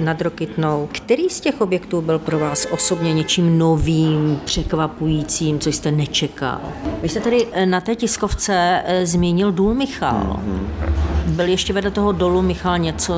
nad 0.00 0.20
Rokytnou. 0.20 0.88
Který 0.92 1.28
z 1.28 1.40
těch 1.40 1.60
objektů 1.60 2.00
byl 2.00 2.18
pro 2.18 2.38
vás 2.38 2.66
osobně 2.70 3.12
něčím 3.12 3.58
novým, 3.58 4.40
překvapujícím, 4.44 5.58
co 5.58 5.68
jste 5.68 5.90
nečekal? 5.90 6.60
Vy 7.02 7.08
jste 7.08 7.20
tady 7.20 7.46
eh, 7.52 7.66
na 7.66 7.80
té 7.80 7.94
tiskovce 7.94 8.82
zmínil 9.02 9.52
Důl 9.52 9.74
Michal. 9.74 10.40
Mm-hmm. 10.44 10.94
Byl 11.26 11.48
ještě 11.48 11.72
vedle 11.72 11.90
toho 11.90 12.12
dolu, 12.12 12.42
Michal, 12.42 12.78
něco 12.78 13.14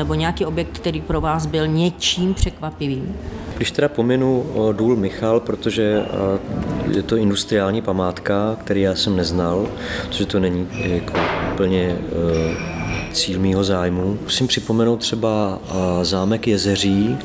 nebo 0.00 0.14
nějaký 0.14 0.44
objekt, 0.46 0.78
který 0.78 1.00
pro 1.00 1.20
vás 1.20 1.46
byl 1.46 1.66
něčím 1.66 2.34
překvapivým? 2.34 3.16
Když 3.56 3.70
teda 3.70 3.88
pominu 3.88 4.46
důl 4.72 4.96
Michal, 4.96 5.40
protože 5.40 6.02
je 6.90 7.02
to 7.02 7.16
industriální 7.16 7.82
památka, 7.82 8.56
který 8.64 8.80
já 8.80 8.94
jsem 8.94 9.16
neznal, 9.16 9.68
protože 10.08 10.26
to 10.26 10.40
není 10.40 10.68
jako 10.72 11.12
úplně 11.52 11.82
e, 11.82 11.96
cíl 13.12 13.40
mýho 13.40 13.64
zájmu. 13.64 14.18
Musím 14.22 14.46
připomenout 14.46 14.96
třeba 14.96 15.58
zámek 16.02 16.48
Jezeří, 16.48 17.18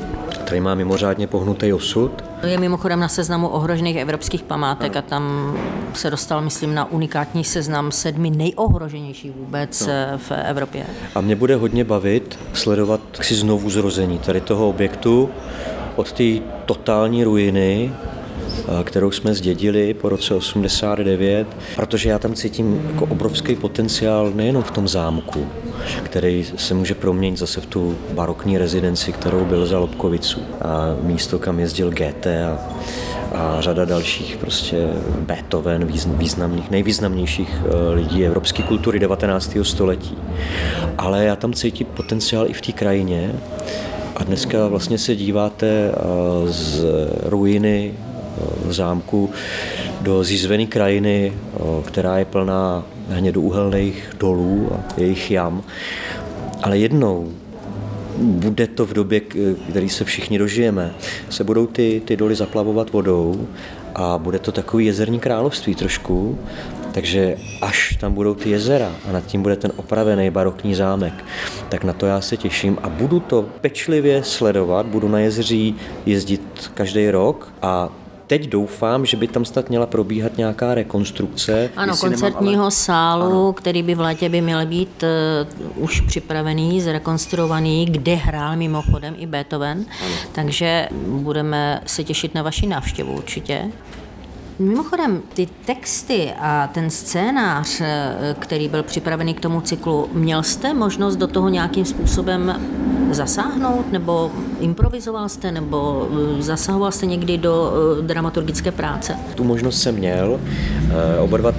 který 0.44 0.60
má 0.60 0.74
mimořádně 0.74 1.26
pohnutý 1.26 1.72
osud. 1.72 2.25
Je 2.42 2.58
mimochodem 2.58 3.00
na 3.00 3.08
seznamu 3.08 3.48
ohrožených 3.48 3.96
evropských 3.96 4.42
památek 4.42 4.96
a 4.96 5.02
tam 5.02 5.54
se 5.94 6.10
dostal, 6.10 6.40
myslím, 6.40 6.74
na 6.74 6.90
unikátní 6.90 7.44
seznam 7.44 7.92
sedmi 7.92 8.30
nejohroženějších 8.30 9.32
vůbec 9.32 9.86
no. 9.86 9.92
v 10.16 10.30
Evropě. 10.30 10.86
A 11.14 11.20
mě 11.20 11.36
bude 11.36 11.56
hodně 11.56 11.84
bavit 11.84 12.38
sledovat 12.52 13.00
si 13.20 13.34
znovu 13.34 13.70
zrození 13.70 14.18
tady 14.18 14.40
toho 14.40 14.68
objektu 14.68 15.30
od 15.96 16.12
té 16.12 16.24
totální 16.66 17.24
ruiny, 17.24 17.92
kterou 18.84 19.10
jsme 19.10 19.34
zdědili 19.34 19.94
po 19.94 20.08
roce 20.08 20.34
89, 20.34 21.46
protože 21.76 22.08
já 22.08 22.18
tam 22.18 22.34
cítím 22.34 22.88
jako 22.92 23.06
obrovský 23.06 23.56
potenciál 23.56 24.32
nejenom 24.34 24.62
v 24.62 24.70
tom 24.70 24.88
zámku, 24.88 25.46
který 25.94 26.46
se 26.56 26.74
může 26.74 26.94
proměnit 26.94 27.38
zase 27.38 27.60
v 27.60 27.66
tu 27.66 27.98
barokní 28.12 28.58
rezidenci, 28.58 29.12
kterou 29.12 29.44
byl 29.44 29.66
za 29.66 29.78
Lobkovicu 29.78 30.40
a 30.62 30.96
místo, 31.02 31.38
kam 31.38 31.60
jezdil 31.60 31.90
GT 31.90 32.26
a, 32.26 32.58
a 33.32 33.60
řada 33.60 33.84
dalších 33.84 34.36
prostě 34.36 34.88
Beethoven, 35.18 35.86
významných, 36.06 36.70
nejvýznamnějších 36.70 37.56
eh, 37.64 37.94
lidí 37.94 38.26
evropské 38.26 38.62
kultury 38.62 38.98
19. 38.98 39.56
století. 39.62 40.18
Ale 40.98 41.24
já 41.24 41.36
tam 41.36 41.52
cítím 41.52 41.86
potenciál 41.86 42.46
i 42.48 42.52
v 42.52 42.60
té 42.60 42.72
krajině, 42.72 43.32
a 44.16 44.24
dneska 44.24 44.68
vlastně 44.68 44.98
se 44.98 45.16
díváte 45.16 45.66
eh, 45.66 45.92
z 46.52 46.84
ruiny 47.22 47.94
zámku 48.72 49.30
do 50.00 50.24
zízvené 50.24 50.66
krajiny, 50.66 51.32
která 51.84 52.18
je 52.18 52.24
plná 52.24 52.84
hnědouhelných 53.08 54.10
dolů 54.18 54.68
a 54.72 55.00
jejich 55.00 55.30
jam. 55.30 55.62
Ale 56.62 56.78
jednou 56.78 57.32
bude 58.18 58.66
to 58.66 58.86
v 58.86 58.92
době, 58.92 59.20
který 59.70 59.88
se 59.88 60.04
všichni 60.04 60.38
dožijeme, 60.38 60.94
se 61.30 61.44
budou 61.44 61.66
ty, 61.66 62.02
ty 62.04 62.16
doly 62.16 62.34
zaplavovat 62.34 62.92
vodou 62.92 63.48
a 63.94 64.18
bude 64.18 64.38
to 64.38 64.52
takový 64.52 64.86
jezerní 64.86 65.20
království 65.20 65.74
trošku, 65.74 66.38
takže 66.92 67.36
až 67.62 67.96
tam 68.00 68.12
budou 68.12 68.34
ty 68.34 68.50
jezera 68.50 68.92
a 69.08 69.12
nad 69.12 69.26
tím 69.26 69.42
bude 69.42 69.56
ten 69.56 69.72
opravený 69.76 70.30
barokní 70.30 70.74
zámek, 70.74 71.24
tak 71.68 71.84
na 71.84 71.92
to 71.92 72.06
já 72.06 72.20
se 72.20 72.36
těším 72.36 72.78
a 72.82 72.88
budu 72.88 73.20
to 73.20 73.46
pečlivě 73.60 74.24
sledovat, 74.24 74.86
budu 74.86 75.08
na 75.08 75.18
jezeří 75.18 75.74
jezdit 76.06 76.70
každý 76.74 77.10
rok 77.10 77.52
a 77.62 77.88
teď 78.26 78.48
doufám, 78.48 79.06
že 79.06 79.16
by 79.16 79.28
tam 79.28 79.44
snad 79.44 79.68
měla 79.68 79.86
probíhat 79.86 80.38
nějaká 80.38 80.74
rekonstrukce. 80.74 81.70
Ano, 81.76 81.96
koncertního 81.96 82.50
nemám, 82.50 82.62
ale... 82.62 82.70
sálu, 82.70 83.24
ano. 83.24 83.52
který 83.52 83.82
by 83.82 83.94
v 83.94 84.00
létě 84.00 84.28
by 84.28 84.40
měl 84.40 84.66
být 84.66 85.04
uh, 85.76 85.82
už 85.84 86.00
připravený, 86.00 86.80
zrekonstruovaný, 86.80 87.86
kde 87.86 88.14
hrál 88.14 88.56
mimochodem 88.56 89.14
i 89.18 89.26
Beethoven. 89.26 89.84
Ano. 90.04 90.14
Takže 90.32 90.88
budeme 91.06 91.80
se 91.86 92.04
těšit 92.04 92.34
na 92.34 92.42
vaši 92.42 92.66
návštěvu 92.66 93.12
určitě. 93.12 93.70
Mimochodem, 94.58 95.22
ty 95.34 95.48
texty 95.66 96.32
a 96.38 96.66
ten 96.66 96.90
scénář, 96.90 97.80
eh, 97.80 98.36
který 98.38 98.68
byl 98.68 98.82
připravený 98.82 99.34
k 99.34 99.40
tomu 99.40 99.60
cyklu, 99.60 100.08
měl 100.12 100.42
jste 100.42 100.74
možnost 100.74 101.16
do 101.16 101.26
toho 101.26 101.48
nějakým 101.48 101.84
způsobem 101.84 102.60
zasáhnout, 103.10 103.92
nebo 103.92 104.32
improvizoval 104.60 105.28
jste, 105.28 105.52
nebo 105.52 106.08
eh, 106.38 106.42
zasahoval 106.42 106.92
jste 106.92 107.06
někdy 107.06 107.38
do 107.38 107.72
eh, 107.98 108.02
dramaturgické 108.02 108.72
práce? 108.72 109.16
Tu 109.34 109.44
možnost 109.44 109.82
jsem 109.82 109.94
měl. 109.94 110.40
Oba 111.20 111.36
dva 111.36 111.52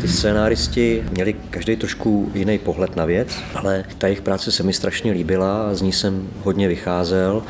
ty 0.00 0.08
scénáristi 0.08 1.04
měli 1.10 1.36
každý 1.50 1.76
trošku 1.76 2.30
jiný 2.34 2.58
pohled 2.58 2.96
na 2.96 3.04
věc, 3.04 3.28
ale 3.54 3.84
ta 3.98 4.06
jejich 4.06 4.20
práce 4.20 4.52
se 4.52 4.62
mi 4.62 4.72
strašně 4.72 5.12
líbila 5.12 5.74
z 5.74 5.82
ní 5.82 5.92
jsem 5.92 6.28
hodně 6.44 6.68
vycházel, 6.68 7.42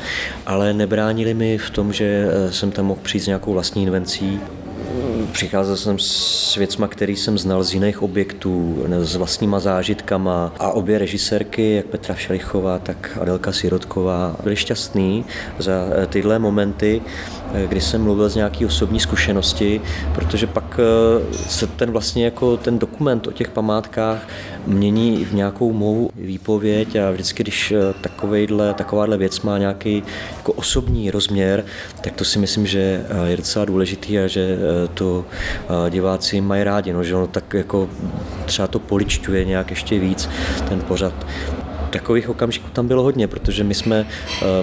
ale 0.45 0.73
nebránili 0.73 1.33
mi 1.33 1.57
v 1.57 1.69
tom, 1.69 1.93
že 1.93 2.27
jsem 2.49 2.71
tam 2.71 2.85
mohl 2.85 2.99
přijít 3.03 3.23
s 3.23 3.27
nějakou 3.27 3.53
vlastní 3.53 3.83
invencí 3.83 4.39
Přicházel 5.31 5.77
jsem 5.77 5.99
s 5.99 6.55
věcma, 6.55 6.87
který 6.87 7.15
jsem 7.15 7.37
znal 7.37 7.63
z 7.63 7.73
jiných 7.73 8.01
objektů, 8.01 8.85
s 8.87 9.15
vlastníma 9.15 9.59
zážitkama. 9.59 10.53
A 10.59 10.71
obě 10.71 10.97
režisérky, 10.97 11.75
jak 11.75 11.85
Petra 11.85 12.15
Šelichová, 12.15 12.79
tak 12.79 13.17
Adelka 13.21 13.51
Sirotková, 13.51 14.35
byly 14.43 14.55
šťastný 14.55 15.25
za 15.59 15.71
eh, 15.91 16.07
tyhle 16.07 16.39
momenty, 16.39 17.01
kdy 17.67 17.81
jsem 17.81 18.03
mluvil 18.03 18.29
z 18.29 18.35
nějaké 18.35 18.65
osobní 18.65 18.99
zkušenosti, 18.99 19.81
protože 20.15 20.47
pak 20.47 20.79
eh, 20.79 21.33
se 21.33 21.67
ten 21.67 21.91
vlastně 21.91 22.25
jako 22.25 22.57
ten 22.57 22.79
dokument 22.79 23.27
o 23.27 23.31
těch 23.31 23.49
památkách 23.49 24.27
mění 24.67 25.25
v 25.25 25.33
nějakou 25.33 25.73
mou 25.73 26.09
výpověď 26.15 26.95
a 26.95 27.11
vždycky, 27.11 27.43
když 27.43 27.73
takovejhle, 28.01 28.73
takováhle 28.73 29.17
věc 29.17 29.41
má 29.41 29.57
nějaký 29.57 30.03
jako 30.37 30.53
osobní 30.53 31.11
rozměr, 31.11 31.65
tak 32.01 32.13
to 32.13 32.25
si 32.25 32.39
myslím, 32.39 32.65
že 32.67 33.05
je 33.25 33.37
docela 33.37 33.65
důležitý 33.65 34.19
a 34.19 34.27
že 34.27 34.57
to 34.93 35.25
diváci 35.89 36.41
mají 36.41 36.63
rádi, 36.63 36.93
no, 36.93 37.03
že 37.03 37.15
ono 37.15 37.27
tak 37.27 37.53
jako 37.53 37.89
třeba 38.45 38.67
to 38.67 38.79
poličťuje 38.79 39.45
nějak 39.45 39.69
ještě 39.69 39.99
víc 39.99 40.29
ten 40.69 40.81
pořad. 40.81 41.13
Takových 41.89 42.29
okamžiků 42.29 42.69
tam 42.73 42.87
bylo 42.87 43.03
hodně, 43.03 43.27
protože 43.27 43.63
my 43.63 43.73
jsme 43.73 44.07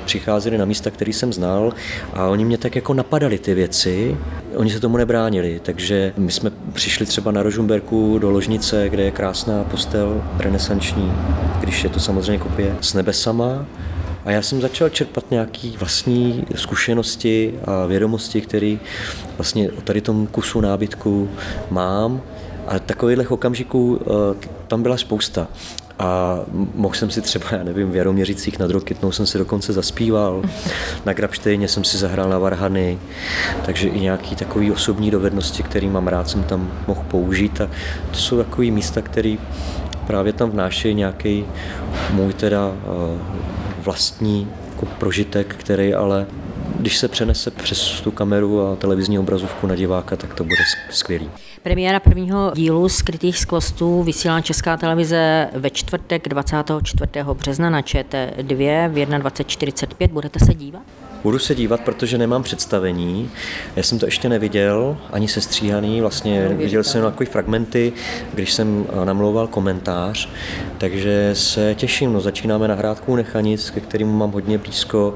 přicházeli 0.04 0.58
na 0.58 0.64
místa, 0.64 0.90
který 0.90 1.12
jsem 1.12 1.32
znal 1.32 1.72
a 2.14 2.26
oni 2.26 2.44
mě 2.44 2.58
tak 2.58 2.76
jako 2.76 2.94
napadali 2.94 3.38
ty 3.38 3.54
věci, 3.54 4.16
oni 4.54 4.70
se 4.70 4.80
tomu 4.80 4.96
nebránili, 4.96 5.60
takže 5.62 6.12
my 6.16 6.32
jsme 6.32 6.50
přišli 6.72 7.06
třeba 7.06 7.30
na 7.30 7.42
Rožumberku 7.42 8.18
do 8.18 8.30
ložnice, 8.30 8.88
kde 8.88 9.02
je 9.02 9.10
krásná 9.10 9.64
postel 9.64 10.24
renesanční, 10.38 11.12
když 11.60 11.84
je 11.84 11.90
to 11.90 12.00
samozřejmě 12.00 12.38
kopie 12.38 12.76
s 12.80 12.94
nebesama, 12.94 13.66
a 14.26 14.30
já 14.30 14.42
jsem 14.42 14.60
začal 14.60 14.88
čerpat 14.88 15.30
nějaké 15.30 15.68
vlastní 15.78 16.46
zkušenosti 16.54 17.54
a 17.64 17.86
vědomosti, 17.86 18.40
které 18.40 18.76
vlastně 19.38 19.70
o 19.70 19.80
tady 19.80 20.00
tom 20.00 20.26
kusu 20.26 20.60
nábytku 20.60 21.28
mám. 21.70 22.22
A 22.66 22.78
takových 22.78 23.30
okamžiků 23.30 24.00
eh, 24.00 24.48
tam 24.68 24.82
byla 24.82 24.96
spousta. 24.96 25.48
A 25.98 26.38
mohl 26.74 26.94
jsem 26.94 27.10
si 27.10 27.20
třeba, 27.20 27.46
já 27.52 27.64
nevím, 27.64 27.90
v 27.90 27.96
Jaroměřicích 27.96 28.58
nad 28.58 28.70
Rokitnou 28.70 29.12
jsem 29.12 29.26
si 29.26 29.38
dokonce 29.38 29.72
zaspíval, 29.72 30.42
na 31.06 31.12
Grabštejně 31.12 31.68
jsem 31.68 31.84
si 31.84 31.98
zahrál 31.98 32.28
na 32.28 32.38
varhany, 32.38 32.98
takže 33.64 33.88
i 33.88 34.00
nějaké 34.00 34.36
takové 34.36 34.72
osobní 34.72 35.10
dovednosti, 35.10 35.62
které 35.62 35.86
mám 35.86 36.08
rád, 36.08 36.28
jsem 36.28 36.42
tam 36.42 36.72
mohl 36.86 37.02
použít. 37.08 37.60
A 37.60 37.70
to 38.10 38.16
jsou 38.16 38.36
takové 38.36 38.66
místa, 38.66 39.02
které 39.02 39.36
právě 40.06 40.32
tam 40.32 40.50
vnášejí 40.50 40.94
nějaký 40.94 41.44
můj 42.12 42.32
teda 42.32 42.72
eh, 42.74 43.18
vlastní 43.82 44.48
jako 44.72 44.86
prožitek, 44.86 45.54
který 45.58 45.94
ale 45.94 46.26
když 46.78 46.98
se 46.98 47.08
přenese 47.08 47.50
přes 47.50 48.00
tu 48.00 48.10
kameru 48.10 48.66
a 48.66 48.76
televizní 48.76 49.18
obrazovku 49.18 49.66
na 49.66 49.74
diváka, 49.74 50.16
tak 50.16 50.34
to 50.34 50.44
bude 50.44 50.62
skvělý. 50.90 51.30
Premiéra 51.62 52.00
prvního 52.00 52.52
dílu 52.54 52.88
Skrytých 52.88 53.38
skvostů 53.38 54.02
vysílá 54.02 54.40
Česká 54.40 54.76
televize 54.76 55.48
ve 55.52 55.70
čtvrtek 55.70 56.28
24. 56.28 57.10
března 57.32 57.70
na 57.70 57.80
ČT2 57.80 58.88
v 58.88 58.94
21.45. 58.94 60.08
Budete 60.08 60.38
se 60.38 60.54
dívat? 60.54 60.82
Budu 61.22 61.38
se 61.38 61.54
dívat, 61.54 61.80
protože 61.80 62.18
nemám 62.18 62.42
představení. 62.42 63.30
Já 63.76 63.82
jsem 63.82 63.98
to 63.98 64.06
ještě 64.06 64.28
neviděl, 64.28 64.96
ani 65.12 65.28
sestříhaný. 65.28 66.00
Vlastně 66.00 66.48
no, 66.48 66.56
viděl 66.56 66.82
jsem 66.82 67.02
takové 67.02 67.26
fragmenty, 67.26 67.92
když 68.34 68.52
jsem 68.52 68.86
eh, 68.88 69.04
namlouval 69.04 69.46
komentář, 69.46 70.28
takže 70.78 71.30
se 71.32 71.74
těším. 71.74 72.12
No, 72.12 72.20
začínáme 72.20 72.68
nahrádkou 72.68 73.16
Nechanic, 73.16 73.70
ke 73.70 73.80
kterému 73.80 74.12
mám 74.12 74.32
hodně 74.32 74.58
blízko 74.58 75.14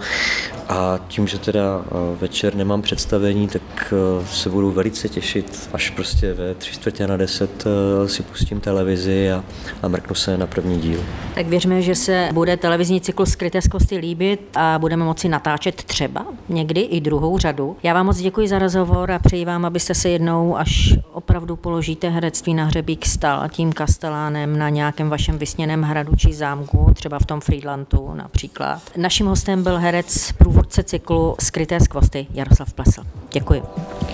a 0.71 1.01
tím, 1.09 1.27
že 1.27 1.39
teda 1.39 1.85
eh, 1.85 2.17
večer 2.21 2.55
nemám 2.55 2.83
představení, 2.83 3.49
tak 3.49 3.63
eh, 3.93 4.27
se 4.27 4.51
budu 4.51 4.71
velice 4.71 5.09
těšit, 5.09 5.69
až 5.73 5.91
prostě 5.91 6.35
ve 6.35 6.55
tři 6.55 6.73
čtvrtě 6.73 7.07
na 7.07 7.17
deset 7.17 7.65
si 8.07 8.23
pustím 8.23 8.61
televizi 8.61 9.33
a, 9.33 9.45
a 9.83 9.89
mrknu 9.89 10.15
se 10.15 10.39
na 10.39 10.47
první 10.47 10.81
díl. 10.81 11.01
Tak 11.35 11.47
věřme, 11.47 11.83
že 11.83 11.95
se 11.95 12.29
bude 12.33 12.57
televizní 12.57 13.01
cyklus 13.01 13.31
Skryté 13.31 13.63
skvosty 13.63 13.97
líbit 13.97 14.41
a 14.55 14.79
budeme 14.79 15.05
moci 15.05 15.29
natáčet 15.29 15.75
třeba 15.75 16.27
někdy 16.49 16.81
i 16.81 17.01
druhou 17.01 17.39
řadu. 17.39 17.77
Já 17.83 17.95
vám 17.95 18.07
moc 18.07 18.19
děkuji 18.19 18.49
za 18.49 18.59
rozhovor 18.59 19.11
a 19.11 19.19
přeji 19.19 19.45
vám, 19.45 19.65
abyste 19.65 19.95
se 19.95 20.09
jednou, 20.09 20.57
až 20.57 20.95
opravdu 21.13 21.57
položíte 21.57 22.09
herectví 22.09 22.55
na 22.55 22.65
hřebík, 22.65 23.07
stal 23.07 23.49
tím 23.49 23.73
kastelánem 23.73 24.59
na 24.59 24.69
nějakém 24.69 25.09
vašem 25.11 25.39
vysněném 25.39 25.83
hradu 25.83 26.17
či 26.17 26.33
zámku, 26.33 26.93
třeba 26.95 27.19
v 27.19 27.27
tom 27.27 27.41
Friedlandu 27.41 28.11
například. 28.15 28.83
Naším 28.97 29.27
hostem 29.27 29.63
byl 29.63 29.79
herec 29.79 30.33
průvodce 30.61 30.83
cyklu 30.83 31.37
Skryté 31.41 31.81
skvosty 31.81 32.27
Jaroslav 32.35 32.73
Plesl. 32.73 33.03
Děkuji. 33.33 33.63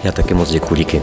Já 0.04 0.12
taky 0.12 0.34
moc 0.34 0.50
děkuji, 0.50 0.74
díky. 0.74 1.02